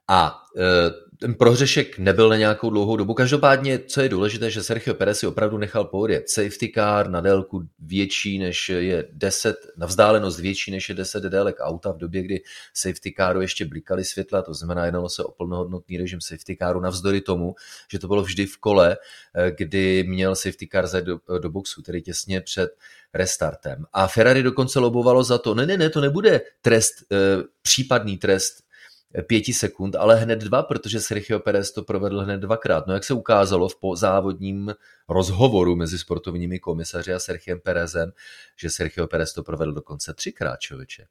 [0.07, 3.13] A e, ten prohřešek nebyl na nějakou dlouhou dobu.
[3.13, 7.63] Každopádně, co je důležité, že Sergio Perez si opravdu nechal pohodjet safety car na délku
[7.79, 12.41] větší než je 10, na vzdálenost větší než je 10 délek auta v době, kdy
[12.73, 17.21] safety caru ještě blikaly světla, to znamená, jednalo se o plnohodnotný režim safety caru, navzdory
[17.21, 17.55] tomu,
[17.91, 18.97] že to bylo vždy v kole,
[19.36, 22.71] eh, kdy měl safety car zajít do, do boxu, tedy těsně před
[23.13, 23.86] restartem.
[23.93, 27.15] A Ferrari dokonce lobovalo za to, ne, ne, ne, to nebude trest, eh,
[27.62, 28.70] případný trest
[29.28, 32.88] pěti sekund, ale hned dva, protože Sergio Perez to provedl hned dvakrát.
[32.88, 34.76] No jak se ukázalo v závodním
[35.10, 38.12] rozhovoru mezi sportovními komisaři a Sergiem Perezem,
[38.60, 41.06] že Sergio Perez to provedl dokonce třikrát, člověče.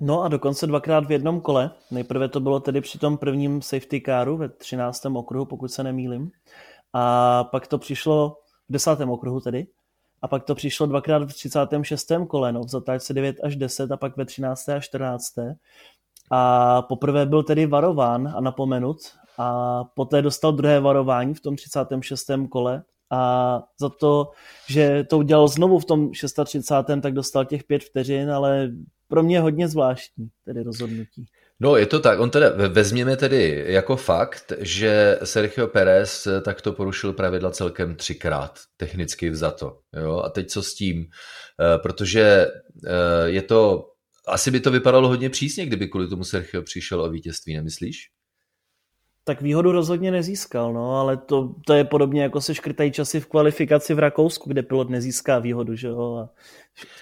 [0.00, 1.70] No a dokonce dvakrát v jednom kole.
[1.90, 5.06] Nejprve to bylo tedy při tom prvním safety caru ve 13.
[5.06, 6.30] okruhu, pokud se nemýlim.
[6.92, 8.36] A pak to přišlo
[8.68, 8.90] v 10.
[9.08, 9.66] okruhu tedy.
[10.22, 12.12] A pak to přišlo dvakrát v 36.
[12.28, 14.68] kole, no, v zatáčce 9 až 10 a pak ve 13.
[14.68, 15.24] a 14.
[16.30, 18.98] A poprvé byl tedy varován a napomenut
[19.38, 22.30] a poté dostal druhé varování v tom 36.
[22.50, 24.30] kole a za to,
[24.68, 26.66] že to udělal znovu v tom 36.
[27.02, 28.70] tak dostal těch pět vteřin, ale
[29.08, 31.26] pro mě hodně zvláštní tedy rozhodnutí.
[31.60, 32.20] No, je to tak.
[32.20, 39.30] On teda, vezměme tedy jako fakt, že Sergio Perez takto porušil pravidla celkem třikrát, technicky
[39.30, 39.78] vzato.
[40.02, 40.22] Jo?
[40.24, 41.06] A teď co s tím?
[41.60, 42.46] Eh, protože
[42.86, 42.90] eh,
[43.24, 43.91] je to
[44.26, 48.10] asi by to vypadalo hodně přísně, kdyby kvůli tomu Sergio přišel o vítězství, nemyslíš?
[49.24, 53.26] Tak výhodu rozhodně nezískal, no, ale to, to je podobně jako se škrtají časy v
[53.26, 56.34] kvalifikaci v Rakousku, kde pilot nezíská výhodu, že jo, a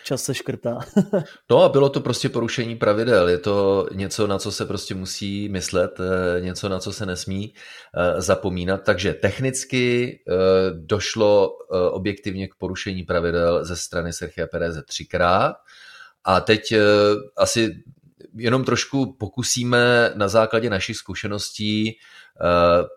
[0.05, 0.79] čas se škrtá.
[1.51, 5.49] no a bylo to prostě porušení pravidel, je to něco, na co se prostě musí
[5.49, 7.55] myslet, eh, něco, na co se nesmí
[7.95, 10.35] eh, zapomínat, takže technicky eh,
[10.75, 11.57] došlo
[11.91, 15.57] objektivně k porušení pravidel ze strany Sergio Pereze třikrát
[16.25, 16.73] a teď
[17.37, 17.83] asi
[18.35, 21.95] jenom trošku pokusíme na základě našich zkušeností eh,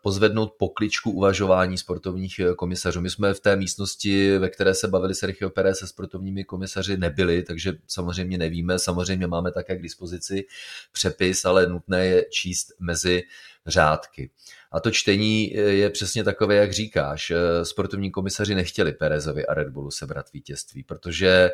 [0.04, 3.02] pozvednout pokličku uvažování sportovních eh, komisařů.
[3.02, 7.44] My jsme v té místnosti, ve které se bavili Sergio Pérez se sportovními komisaři, nebyli,
[7.44, 8.80] takže samozřejmě nevíme.
[8.80, 10.46] Samozřejmě máme také k dispozici
[10.92, 13.24] přepis, ale nutné je číst mezi
[13.68, 14.30] řádky.
[14.72, 17.32] A to čtení eh, je přesně takové, jak říkáš.
[17.64, 21.52] Sportovní komisaři nechtěli Pérezovi a Red Bullu sebrat vítězství, protože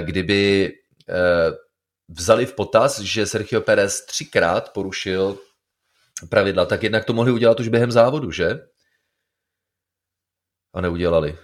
[0.00, 0.72] kdyby
[2.08, 5.38] vzali v potaz, že Sergio Perez třikrát porušil
[6.28, 8.58] pravidla, tak jednak to mohli udělat už během závodu, že?
[10.74, 11.38] A neudělali.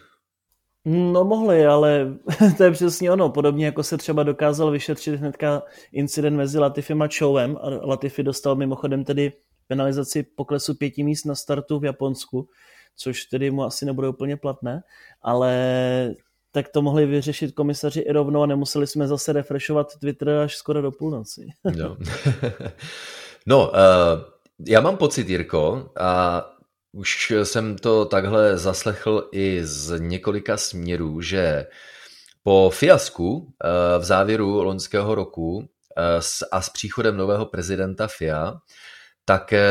[0.84, 2.18] No mohli, ale
[2.56, 3.30] to je přesně ono.
[3.30, 8.56] Podobně jako se třeba dokázal vyšetřit hnedka incident mezi Latifem a Chouem a Latifi dostal
[8.56, 9.32] mimochodem tedy
[9.66, 12.48] penalizaci poklesu pěti míst na startu v Japonsku,
[12.96, 14.82] což tedy mu asi nebude úplně platné,
[15.22, 16.14] ale
[16.52, 20.82] tak to mohli vyřešit komisaři i rovnou a nemuseli jsme zase refreshovat Twitter až skoro
[20.82, 21.46] do půlnoci.
[21.76, 21.96] no,
[23.46, 23.74] no uh,
[24.66, 26.42] já mám pocit, Jirko, a
[26.92, 31.66] už jsem to takhle zaslechl i z několika směrů, že
[32.42, 33.46] po fiasku uh,
[33.98, 35.64] v závěru loňského roku uh,
[36.52, 38.54] a s příchodem nového prezidenta FIA
[39.24, 39.62] tak eh,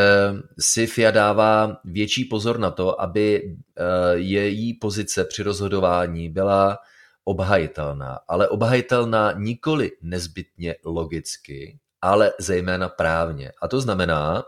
[0.59, 3.83] si FIA dává větší pozor na to, aby eh,
[4.13, 6.79] její pozice při rozhodování byla
[7.23, 13.51] obhajitelná, ale obhajitelná nikoli nezbytně logicky, ale zejména právně.
[13.61, 14.43] A to znamená,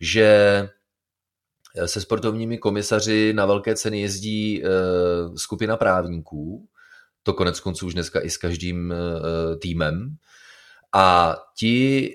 [0.00, 0.28] že
[1.76, 4.62] eh, se sportovními komisaři na velké ceny jezdí
[5.36, 6.68] skupina právníků,
[7.22, 8.94] to konec konců už dneska i s každým
[9.60, 10.16] týmem,
[10.94, 12.10] a ti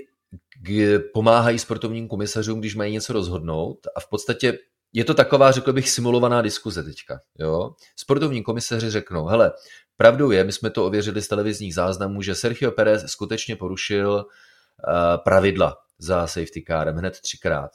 [1.13, 4.57] pomáhají sportovním komisařům, když mají něco rozhodnout a v podstatě
[4.93, 7.19] je to taková, řekl bych, simulovaná diskuze teďka.
[7.39, 7.71] Jo?
[7.95, 9.51] Sportovní komisaři řeknou, hele,
[9.97, 15.23] pravdou je, my jsme to ověřili z televizních záznamů, že Sergio Perez skutečně porušil uh,
[15.23, 17.71] pravidla za safety carem hned třikrát.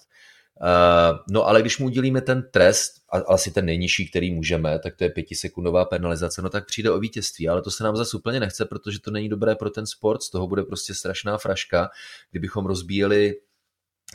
[0.61, 4.97] Uh, no ale když mu udělíme ten trest, a asi ten nejnižší, který můžeme, tak
[4.97, 8.41] to je pětisekundová penalizace, no tak přijde o vítězství, ale to se nám zase úplně
[8.41, 11.91] nechce, protože to není dobré pro ten sport, z toho bude prostě strašná fraška,
[12.31, 13.35] kdybychom rozbíjeli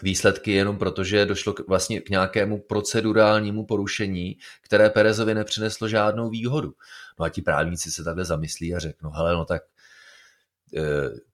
[0.02, 6.30] výsledky jenom proto, že došlo k, vlastně k nějakému procedurálnímu porušení, které Perezovi nepřineslo žádnou
[6.30, 6.74] výhodu.
[7.20, 9.79] No a ti právníci se takhle zamyslí a řeknou, hele, no tak Eh,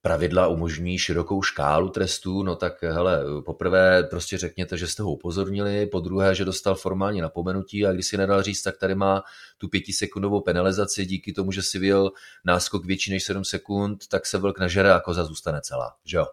[0.01, 5.85] pravidla umožňují širokou škálu trestů, no tak hele, poprvé prostě řekněte, že jste ho upozornili,
[5.85, 9.23] po druhé, že dostal formální napomenutí a když si nedal říct, tak tady má
[9.57, 12.11] tu pětisekundovou penalizaci díky tomu, že si vyjel
[12.45, 16.25] náskok větší než 7 sekund, tak se vlk nažere a koza zůstane celá, že jo?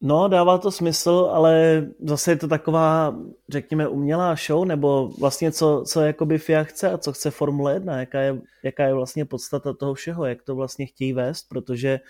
[0.00, 3.16] No, dává to smysl, ale zase je to taková,
[3.48, 8.00] řekněme, umělá show, nebo vlastně co, co jakoby FIA chce a co chce Formule 1,
[8.00, 12.00] jaká je, jaká je vlastně podstata toho všeho, jak to vlastně chtějí vést, protože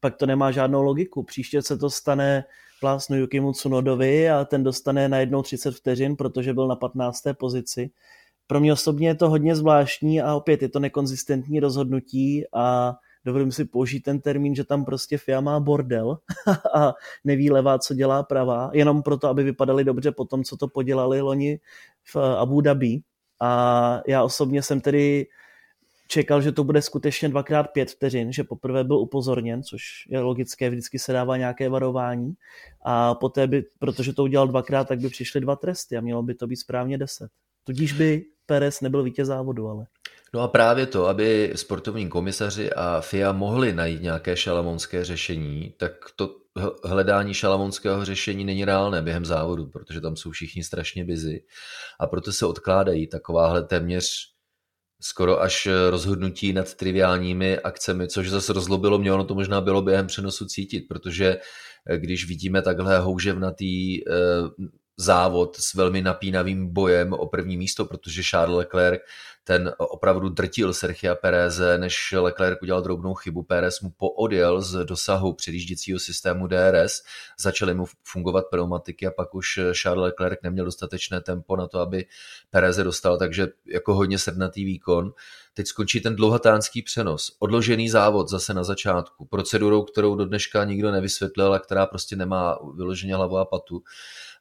[0.00, 1.22] pak to nemá žádnou logiku.
[1.22, 2.44] Příště se to stane
[2.80, 7.22] plásnu Yukimu Tsunodovi a ten dostane na jednou 30 vteřin, protože byl na 15.
[7.38, 7.90] pozici.
[8.46, 12.96] Pro mě osobně je to hodně zvláštní a opět je to nekonzistentní rozhodnutí a
[13.26, 16.18] dovolím si použít ten termín, že tam prostě FIA má bordel
[16.74, 20.68] a neví levá, co dělá pravá, jenom proto, aby vypadali dobře po tom, co to
[20.68, 21.60] podělali loni
[22.14, 23.00] v Abu Dhabi.
[23.40, 25.26] A já osobně jsem tedy
[26.08, 30.70] čekal, že to bude skutečně dvakrát pět vteřin, že poprvé byl upozorněn, což je logické,
[30.70, 32.34] vždycky se dává nějaké varování
[32.84, 36.34] a poté by, protože to udělal dvakrát, tak by přišly dva tresty a mělo by
[36.34, 37.30] to být správně deset.
[37.64, 39.86] Tudíž by Perez nebyl vítěz závodu, ale.
[40.34, 45.92] No a právě to, aby sportovní komisaři a FIA mohli najít nějaké šalamonské řešení, tak
[46.16, 46.36] to
[46.84, 51.44] hledání šalamonského řešení není reálné během závodu, protože tam jsou všichni strašně busy.
[52.00, 54.36] A proto se odkládají takováhle téměř
[55.00, 60.06] skoro až rozhodnutí nad triviálními akcemi, což zase rozlobilo mě, ono to možná bylo během
[60.06, 61.38] přenosu cítit, protože
[61.96, 64.12] když vidíme takhle houževnatý eh,
[64.96, 69.00] závod s velmi napínavým bojem o první místo, protože Charles Leclerc
[69.48, 73.42] ten opravdu drtil Sergia Pereze, než Leclerc udělal drobnou chybu.
[73.42, 77.02] Perez mu poodjel z dosahu předjížděcího systému DRS,
[77.40, 82.06] začaly mu fungovat pneumatiky a pak už Charles Leclerc neměl dostatečné tempo na to, aby
[82.50, 85.12] Pereze dostal, takže jako hodně srdnatý výkon.
[85.54, 87.36] Teď skončí ten dlouhatánský přenos.
[87.38, 89.24] Odložený závod zase na začátku.
[89.24, 93.82] Procedurou, kterou do dneška nikdo nevysvětlil a která prostě nemá vyloženě hlavu a patu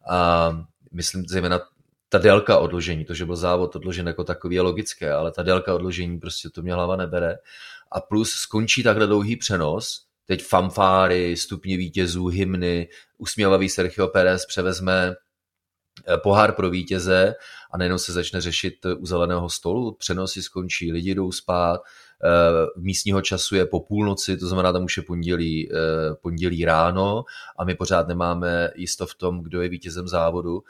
[0.10, 0.52] a
[0.92, 1.60] myslím zejména
[2.10, 5.76] ta délka odložení, to, že byl závod odložen jako takový je logické, ale ta délka
[5.76, 7.38] odložení prostě to mě hlava nebere.
[7.92, 12.88] A plus skončí takhle dlouhý přenos, teď fanfáry, stupně vítězů, hymny,
[13.18, 15.16] usměvavý Sergio Pérez převezme
[16.08, 17.36] eh, pohár pro vítěze
[17.72, 21.82] a nejenom se začne řešit u zeleného stolu, přenosy skončí, lidi jdou spát,
[22.24, 22.30] eh,
[22.78, 25.76] místního času je po půlnoci, to znamená, tam už je pondělí, eh,
[26.22, 27.24] pondělí ráno
[27.58, 30.64] a my pořád nemáme jisto v tom, kdo je vítězem závodu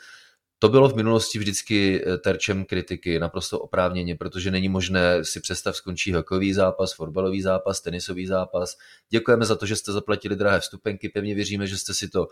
[0.66, 5.76] to bylo v minulosti vždycky eh, terčem kritiky, naprosto oprávněně, protože není možné si představ,
[5.76, 8.78] skončí hokejový zápas, fotbalový zápas, tenisový zápas.
[9.10, 12.28] Děkujeme za to, že jste zaplatili drahé vstupenky, pevně věříme, že jste si to uh,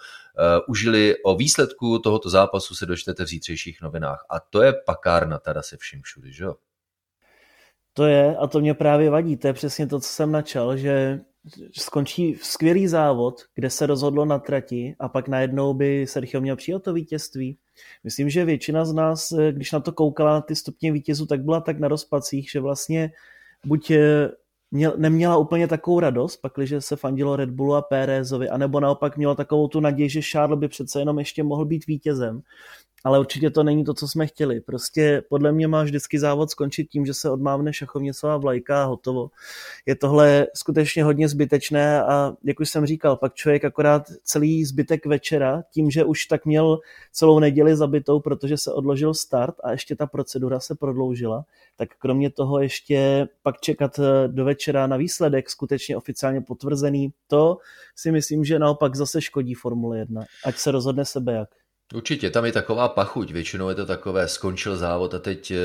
[0.68, 1.16] užili.
[1.24, 4.26] O výsledku tohoto zápasu se dočtete v zítřejších novinách.
[4.30, 6.56] A to je pakárna teda se vším všudy, že jo?
[7.94, 11.22] To je, a to mě právě vadí, to je přesně to, co jsem načal, že
[11.78, 16.84] skončí skvělý závod, kde se rozhodlo na trati a pak najednou by Sergio měl přijat
[16.84, 17.58] to vítězství.
[18.04, 21.44] Myslím, že většina z nás, eh, když na to koukala na ty stupně vítězů, tak
[21.44, 23.12] byla tak na rozpacích, že vlastně
[23.66, 24.30] buď eh,
[24.72, 29.36] měl, neměla úplně takovou radost, pakliže se fandilo Red Bullu a Pérezovi, anebo naopak měla
[29.36, 32.42] takovou tu naději, že Charles by přece jenom ještě mohl být vítězem
[33.04, 34.62] ale určitě to není to, co jsme chtěli.
[34.62, 39.30] Prostě podle mě má vždycky závod skončit tím, že se odmávne šachovnicová vlajka a hotovo.
[39.86, 45.06] Je tohle skutečně hodně zbytečné a jak už jsem říkal, pak člověk akorát celý zbytek
[45.06, 46.80] večera, tím, že už tak měl
[47.12, 51.46] celou neděli zabitou, protože se odložil start a ještě ta procedura se prodloužila,
[51.76, 57.58] tak kromě toho ještě pak čekat eh, do večera na výsledek skutečně oficiálně potvrzený, to
[57.96, 61.63] si myslím, že naopak zase škodí Formule 1, ať se rozhodne sebe jak.
[61.94, 65.58] Určitě, tam je taková pachuť, většinou je to takové, skončil závod a teď eh,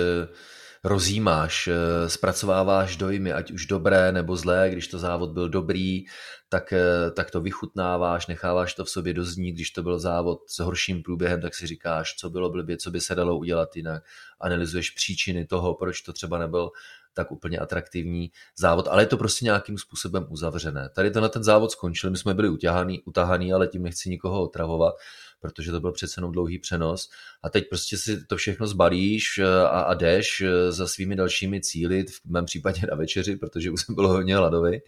[0.85, 6.05] rozjímáš, eh, zpracováváš dojmy, ať už dobré nebo zlé, když to závod byl dobrý,
[6.49, 10.59] tak, eh, tak to vychutnáváš, necháváš to v sobě doznít, když to byl závod s
[10.59, 14.03] horším průběhem, tak si říkáš, co bylo blbě, co by se dalo udělat jinak,
[14.41, 16.70] analyzuješ příčiny toho, proč to třeba nebyl
[17.14, 20.89] tak úplně atraktivní závod, ale je to prostě nějakým způsobem uzavřené.
[20.95, 24.43] Tady to na ten závod skončil, my jsme byli utahaný, utahaný ale tím nechci nikoho
[24.43, 24.95] otravovat,
[25.41, 27.11] protože to byl přece jenom dlouhý přenos.
[27.43, 31.61] A teď prostě si to všechno zbalíš eh, a, a jdeš eh, za svými dalšími
[31.61, 34.80] cíly, v mém případě na večeři, protože už jsem byl hodně hladový.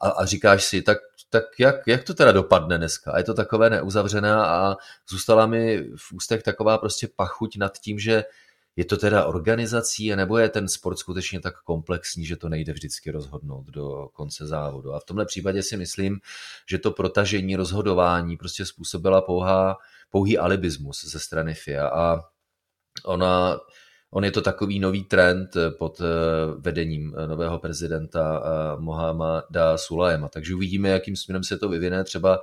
[0.00, 0.98] A, a říkáš si, tak,
[1.30, 3.12] tak jak, jak to teda dopadne dneska?
[3.12, 4.76] A je to takové neuzavřené a
[5.10, 8.24] zůstala mi v ústech taková prostě pachuť nad tím, že
[8.76, 13.10] je to teda organizací, nebo je ten sport skutečně tak komplexní, že to nejde vždycky
[13.10, 14.94] rozhodnout do konce závodu.
[14.94, 16.20] A v tomhle případě si myslím,
[16.68, 19.76] že to protažení rozhodování prostě způsobila pouhá,
[20.10, 22.20] pouhý alibismus ze strany FIA a
[23.04, 23.58] ona,
[24.10, 26.04] on je to takový nový trend pod eh,
[26.58, 30.28] vedením nového prezidenta eh, Mohameda Sulajema.
[30.28, 32.04] Takže uvidíme, jakým směrem se to vyvine.
[32.04, 32.40] Třeba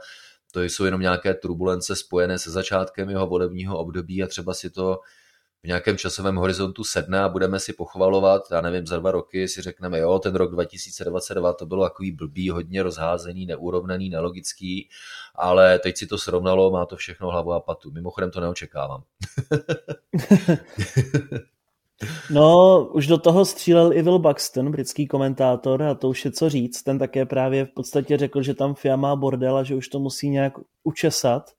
[0.51, 4.99] to jsou jenom nějaké turbulence spojené se začátkem jeho volebního období a třeba si to
[5.63, 9.61] v nějakém časovém horizontu sedne a budeme si pochvalovat, já nevím, za dva roky si
[9.61, 14.89] řekneme, jo, ten rok 2022 to bylo takový blbý, hodně rozházený, neúrovnený, nelogický,
[15.35, 17.91] ale teď si to srovnalo, má to všechno hlavu a patu.
[17.91, 19.03] Mimochodem to neočekávám.
[22.29, 26.49] No, už do toho střílel i Will Buxton, britský komentátor, a to už je co
[26.49, 26.83] říct.
[26.83, 29.99] Ten také právě v podstatě řekl, že tam FIA má bordel a že už to
[29.99, 30.53] musí nějak
[30.83, 31.51] učesat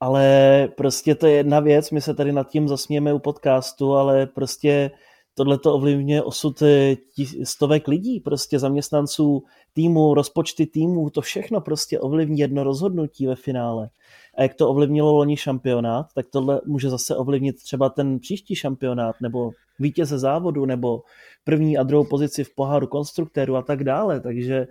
[0.00, 4.26] ale prostě to je jedna věc, my se tady nad tím zasmějeme u podcastu, ale
[4.26, 4.90] prostě
[5.34, 6.96] tohle to ovlivňuje osud eh,
[7.44, 9.42] stovek lidí, prostě zaměstnanců
[9.72, 13.90] týmu, rozpočty týmu, to všechno prostě ovlivní jedno rozhodnutí ve finále.
[14.38, 19.16] A jak to ovlivnilo loni šampionát, tak tohle může zase ovlivnit třeba ten příští šampionát,
[19.20, 21.02] nebo vítěze závodu, nebo
[21.44, 24.20] první a druhou pozici v poháru konstruktéru a tak dále.
[24.20, 24.66] Takže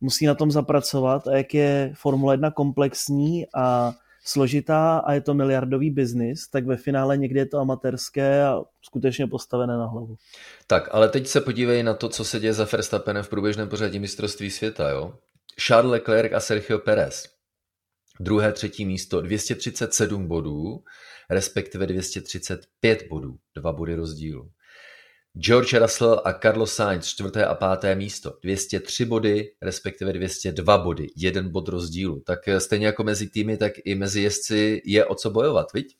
[0.00, 3.94] musí na tom zapracovat a jak je Formule 1 komplexní a
[4.24, 9.26] složitá a je to miliardový biznis, tak ve finále někdy je to amatérské a skutečně
[9.26, 10.16] postavené na hlavu.
[10.66, 13.98] Tak, ale teď se podívej na to, co se děje za Verstappenem v průběžném pořadí
[13.98, 15.14] mistrovství světa, jo?
[15.60, 17.28] Charles Leclerc a Sergio Perez.
[18.20, 20.84] Druhé, třetí místo, 237 bodů,
[21.30, 24.50] respektive 235 bodů, dva body rozdílu.
[25.34, 28.38] George Russell a Carlos Sainz čtvrté a páté místo.
[28.42, 31.06] 203 body, respektive 202 body.
[31.16, 32.20] Jeden bod rozdílu.
[32.20, 35.96] Tak eh, stejně jako mezi týmy, tak i mezi jezdci je o co bojovat, viď?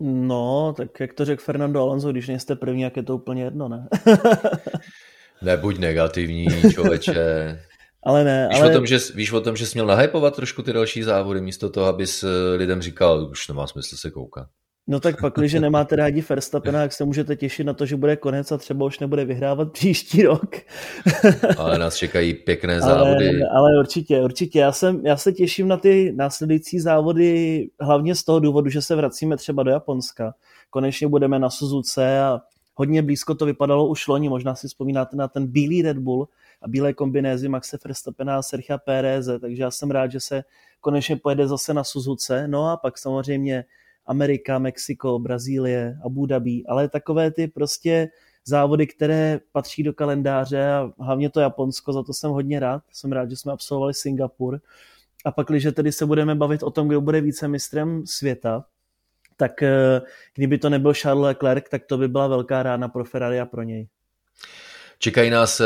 [0.00, 3.68] No, tak jak to řekl Fernando Alonso, když nejste první, jak je to úplně jedno,
[3.68, 3.88] ne?
[5.42, 7.14] Nebuď negativní, člověče.
[8.02, 8.70] ale ne, víš ale...
[8.70, 11.70] O tom, že, víš o tom, že jsi měl nahypovat trošku ty další závody, místo
[11.70, 14.48] toho, abys eh, lidem říkal, už nemá smysl se koukat.
[14.86, 18.16] No tak pak, když nemáte rádi Verstappena, jak se můžete těšit na to, že bude
[18.16, 20.56] konec a třeba už nebude vyhrávat příští rok.
[21.58, 23.28] ale nás čekají pěkné závody.
[23.28, 24.58] Ale, ale určitě, určitě.
[24.58, 28.96] Já, jsem, já se těším na ty následující závody hlavně z toho důvodu, že se
[28.96, 30.34] vracíme třeba do Japonska.
[30.70, 32.40] Konečně budeme na Suzuce a
[32.74, 34.28] hodně blízko to vypadalo už loni.
[34.28, 36.28] Možná si vzpomínáte na ten bílý Red Bull
[36.62, 40.44] a bílé kombinézy Maxe Verstappena a Sergio Pérez, takže já jsem rád, že se
[40.80, 42.48] konečně pojede zase na Suzuce.
[42.48, 43.64] No a pak samozřejmě
[44.06, 48.08] Amerika, Mexiko, Brazílie, Abu Dhabi, ale takové ty prostě
[48.44, 52.82] závody, které patří do kalendáře a hlavně to Japonsko, za to jsem hodně rád.
[52.92, 54.60] Jsem rád, že jsme absolvovali Singapur.
[55.24, 58.64] A pak, když tedy se budeme bavit o tom, kdo bude vícemistrem světa,
[59.36, 60.00] tak eh,
[60.34, 63.62] kdyby to nebyl Charles Leclerc, tak to by byla velká rána pro Ferrari a pro
[63.62, 63.88] něj.
[64.98, 65.64] Čekají nás eh,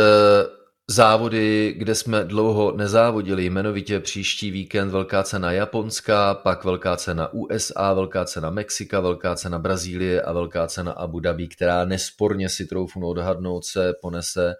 [0.91, 7.93] závody, kde jsme dlouho nezávodili, jmenovitě příští víkend velká cena Japonska, pak velká cena USA,
[7.93, 13.09] velká cena Mexika, velká cena Brazílie a velká cena Abu Dhabi, která nesporně si troufnu
[13.09, 14.55] odhadnout se ponese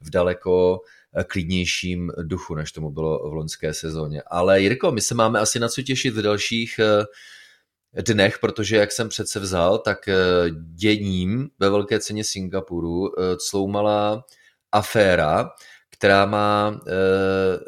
[0.00, 0.80] v daleko
[1.16, 4.22] eh, klidnějším duchu, než tomu bylo v loňské sezóně.
[4.26, 8.92] Ale Jirko, my se máme asi na co těšit v dalších eh, dnech, protože jak
[8.92, 10.14] jsem přece vzal, tak eh,
[10.74, 13.10] děním ve velké ceně Singapuru
[13.50, 14.24] cloumala
[14.72, 15.50] aféra,
[15.96, 16.92] která má, eh,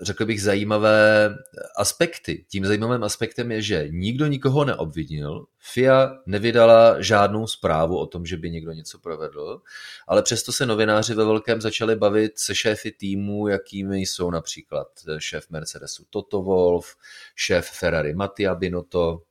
[0.03, 1.37] řekl bych, zajímavé
[1.77, 2.45] aspekty.
[2.49, 8.37] Tím zajímavým aspektem je, že nikdo nikoho neobvinil, FIA nevydala žádnou zprávu o tom, že
[8.37, 9.61] by někdo něco provedl,
[10.09, 15.51] ale přesto se novináři ve velkém začali bavit se šéfy týmu, jakými jsou například šéf
[15.51, 16.95] Mercedesu Toto Wolf,
[17.35, 19.23] šéf Ferrari Mattia Binotto,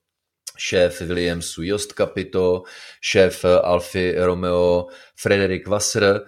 [0.58, 2.64] šéf Williamsu Jost Capito,
[3.02, 6.26] šéf Alfy Romeo Frederik Wasser,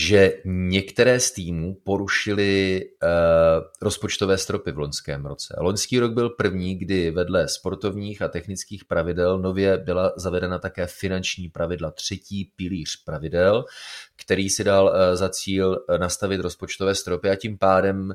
[0.00, 3.08] že některé z týmů porušili uh,
[3.82, 5.56] rozpočtové stropy v loňském roce.
[5.60, 11.48] Loňský rok byl první, kdy vedle sportovních a technických pravidel nově byla zavedena také finanční
[11.48, 13.64] pravidla, třetí pilíř pravidel,
[14.16, 18.14] který si dal uh, za cíl nastavit rozpočtové stropy a tím pádem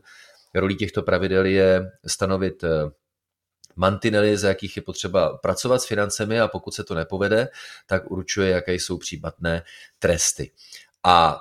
[0.56, 2.70] rolí těchto pravidel je stanovit uh,
[3.76, 7.48] mantinely, za jakých je potřeba pracovat s financemi a pokud se to nepovede,
[7.88, 9.64] tak určuje, jaké jsou případné
[10.00, 10.52] tresty.
[11.06, 11.38] A uh,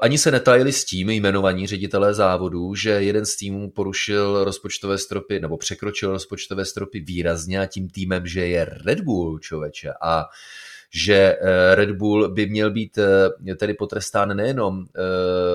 [0.00, 5.40] ani se netajili s tím jmenovaní ředitelé závodů, že jeden z týmů porušil rozpočtové stropy
[5.40, 9.92] nebo překročil rozpočtové stropy výrazně a tím týmem, že je Red Bull, člověče.
[10.02, 10.24] A
[10.94, 11.36] že
[11.74, 12.98] Red Bull by měl být
[13.56, 14.84] tedy potrestán nejenom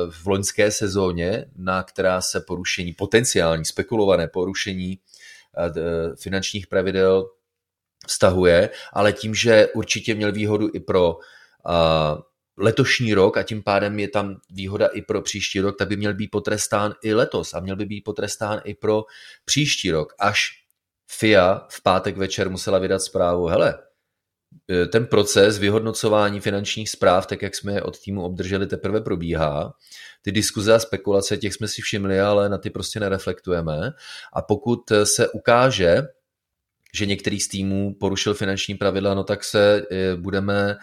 [0.10, 5.00] v loňské sezóně, na která se porušení, potenciální spekulované porušení
[6.16, 7.30] finančních pravidel
[8.08, 11.18] vztahuje, ale tím, že určitě měl výhodu i pro
[12.58, 16.14] letošní rok a tím pádem je tam výhoda i pro příští rok, tak by měl
[16.14, 19.04] být potrestán i letos a měl by být potrestán i pro
[19.46, 20.50] příští rok, až
[21.12, 23.80] FIA v pátek večer musela vydat zprávu, hele,
[24.72, 29.74] e, ten proces vyhodnocování finančních zpráv, tak jak jsme je od týmu obdrželi, teprve probíhá.
[30.22, 33.92] Ty diskuze a spekulace, těch jsme si všimli, ale na ty prostě nereflektujeme.
[34.34, 36.02] A pokud se ukáže,
[36.94, 40.78] že některý z týmů porušil finanční pravidla, no tak se e, budeme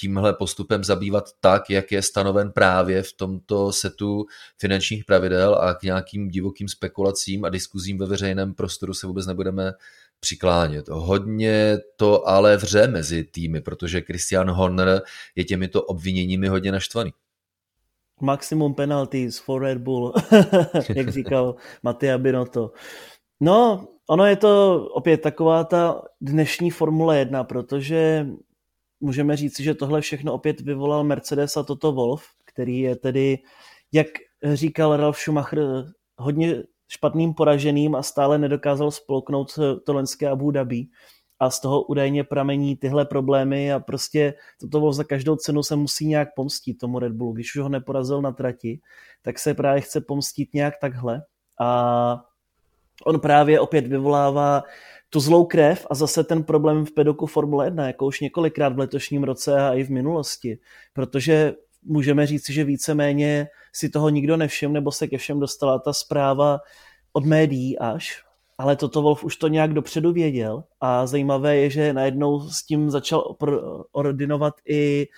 [0.00, 4.26] tímhle postupem zabývat tak, jak je stanoven právě v tomto setu
[4.58, 9.72] finančních pravidel a k nějakým divokým spekulacím a diskuzím ve veřejném prostoru se vůbec nebudeme
[10.20, 10.88] přiklánět.
[10.88, 15.02] Hodně to ale vře mezi týmy, protože Christian Horner
[15.36, 17.12] je těmito obviněními hodně naštvaný.
[18.20, 20.14] Maximum penalties for Red Bull,
[20.96, 22.72] jak říkal Mattia Binotto.
[23.40, 28.26] No, ono je to opět taková ta dnešní Formule 1, protože
[29.00, 33.38] můžeme říct, že tohle všechno opět vyvolal Mercedes a Toto Wolf, který je tedy,
[33.92, 34.06] jak
[34.52, 35.58] říkal Ralf Schumacher,
[36.18, 40.86] hodně špatným poraženým a stále nedokázal spolknout to loňské Abu Dhabi
[41.38, 45.76] a z toho údajně pramení tyhle problémy a prostě toto Wolf za každou cenu se
[45.76, 47.32] musí nějak pomstit tomu Red Bullu.
[47.32, 48.80] Když už ho neporazil na trati,
[49.22, 51.22] tak se právě chce pomstit nějak takhle
[51.60, 52.24] a
[53.04, 54.62] on právě opět vyvolává
[55.10, 58.78] tu zlou krev a zase ten problém v pedoku Formule 1, jako už několikrát v
[58.78, 60.58] letošním roce a i v minulosti,
[60.92, 65.92] protože můžeme říct, že víceméně si toho nikdo nevšim, nebo se ke všem dostala ta
[65.92, 66.58] zpráva
[67.12, 68.24] od médií až,
[68.58, 70.64] ale toto Wolf už to nějak dopředu věděl.
[70.80, 73.36] A zajímavé je, že najednou s tím začal
[73.92, 75.08] ordinovat i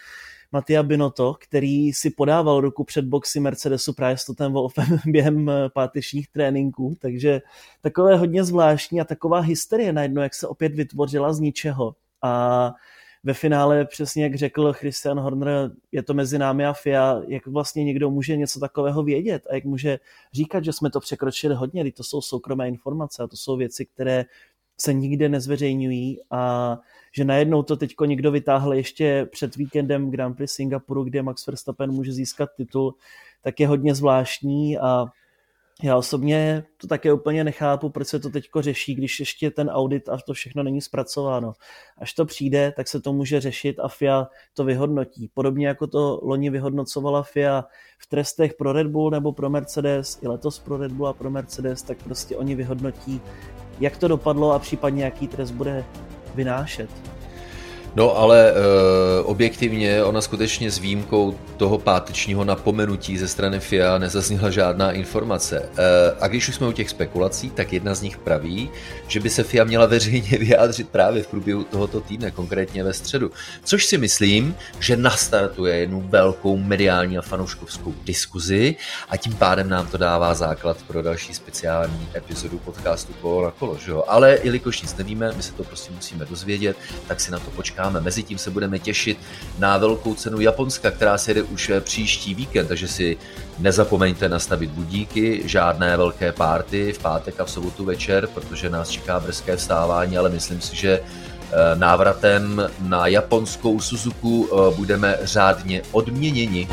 [0.53, 5.69] Mattia Binotto, který si podával ruku před boxy Mercedesu právě s Totem Wolfem během eh,
[5.69, 7.43] pátečních tréninků, takže
[7.81, 11.95] takové hodně zvláštní a taková hysterie najednou, jak se opět vytvořila z ničeho.
[12.23, 12.73] A
[13.27, 17.85] ve finále přesně jak řekl Christian Horner, je to mezi námi a FIA, jak vlastně
[17.85, 19.99] někdo může něco takového vědět a jak může
[20.33, 24.25] říkat, že jsme to překročili hodně, to jsou soukromé informace a to jsou věci, které
[24.81, 26.79] se nikde nezveřejňují a
[27.17, 31.93] že najednou to teďko někdo vytáhl ještě před víkendem Grand Prix Singapuru, kde Max Verstappen
[31.93, 32.95] může získat titul,
[33.43, 35.07] tak je hodně zvláštní a
[35.83, 40.09] já osobně to také úplně nechápu, proč se to teďko řeší, když ještě ten audit
[40.09, 41.53] a to všechno není zpracováno.
[41.99, 45.31] Až to přijde, tak se to může řešit a FIA to vyhodnotí.
[45.35, 47.65] Podobně jako to loni vyhodnocovala FIA
[47.99, 51.31] v trestech pro Red Bull nebo pro Mercedes, i letos pro Red Bull a pro
[51.31, 53.21] Mercedes, tak prostě oni vyhodnotí,
[53.81, 55.85] jak to dopadlo a případně jaký trest bude
[56.37, 57.16] vynášet.
[57.97, 58.55] No ale e,
[59.23, 65.59] objektivně ona skutečně s výjimkou toho pátečního napomenutí ze strany FIA nezazněla žádná informace.
[65.59, 68.71] E, a když už jsme u těch spekulací, tak jedna z nich praví,
[69.09, 73.31] že by se FIA měla veřejně vyjádřit právě v průběhu tohoto týdne, konkrétně ve středu.
[73.65, 78.77] Což si myslím, že nastartuje jednu velkou mediální a fanouškovskou diskuzi
[79.09, 83.79] a tím pádem nám to dává základ pro další speciální epizodu podcastu Kolo na kolo.
[83.85, 84.05] Že jo?
[84.09, 86.77] Ale jelikož nic nevíme, my se to prostě musíme dozvědět,
[87.09, 88.01] tak si na to počkáme čekáme.
[88.01, 89.19] Mezitím se budeme těšit
[89.59, 93.17] na velkou cenu Japonska, která se jde už příští víkend, takže si
[93.59, 99.21] nezapomeňte nastavit budíky, žádné velké párty v pátek a v sobotu večer, protože nás čeká
[99.21, 106.69] brzké vstávání, ale myslím si, že eh, návratem na japonskou Suzuku eh, budeme řádně odměněni.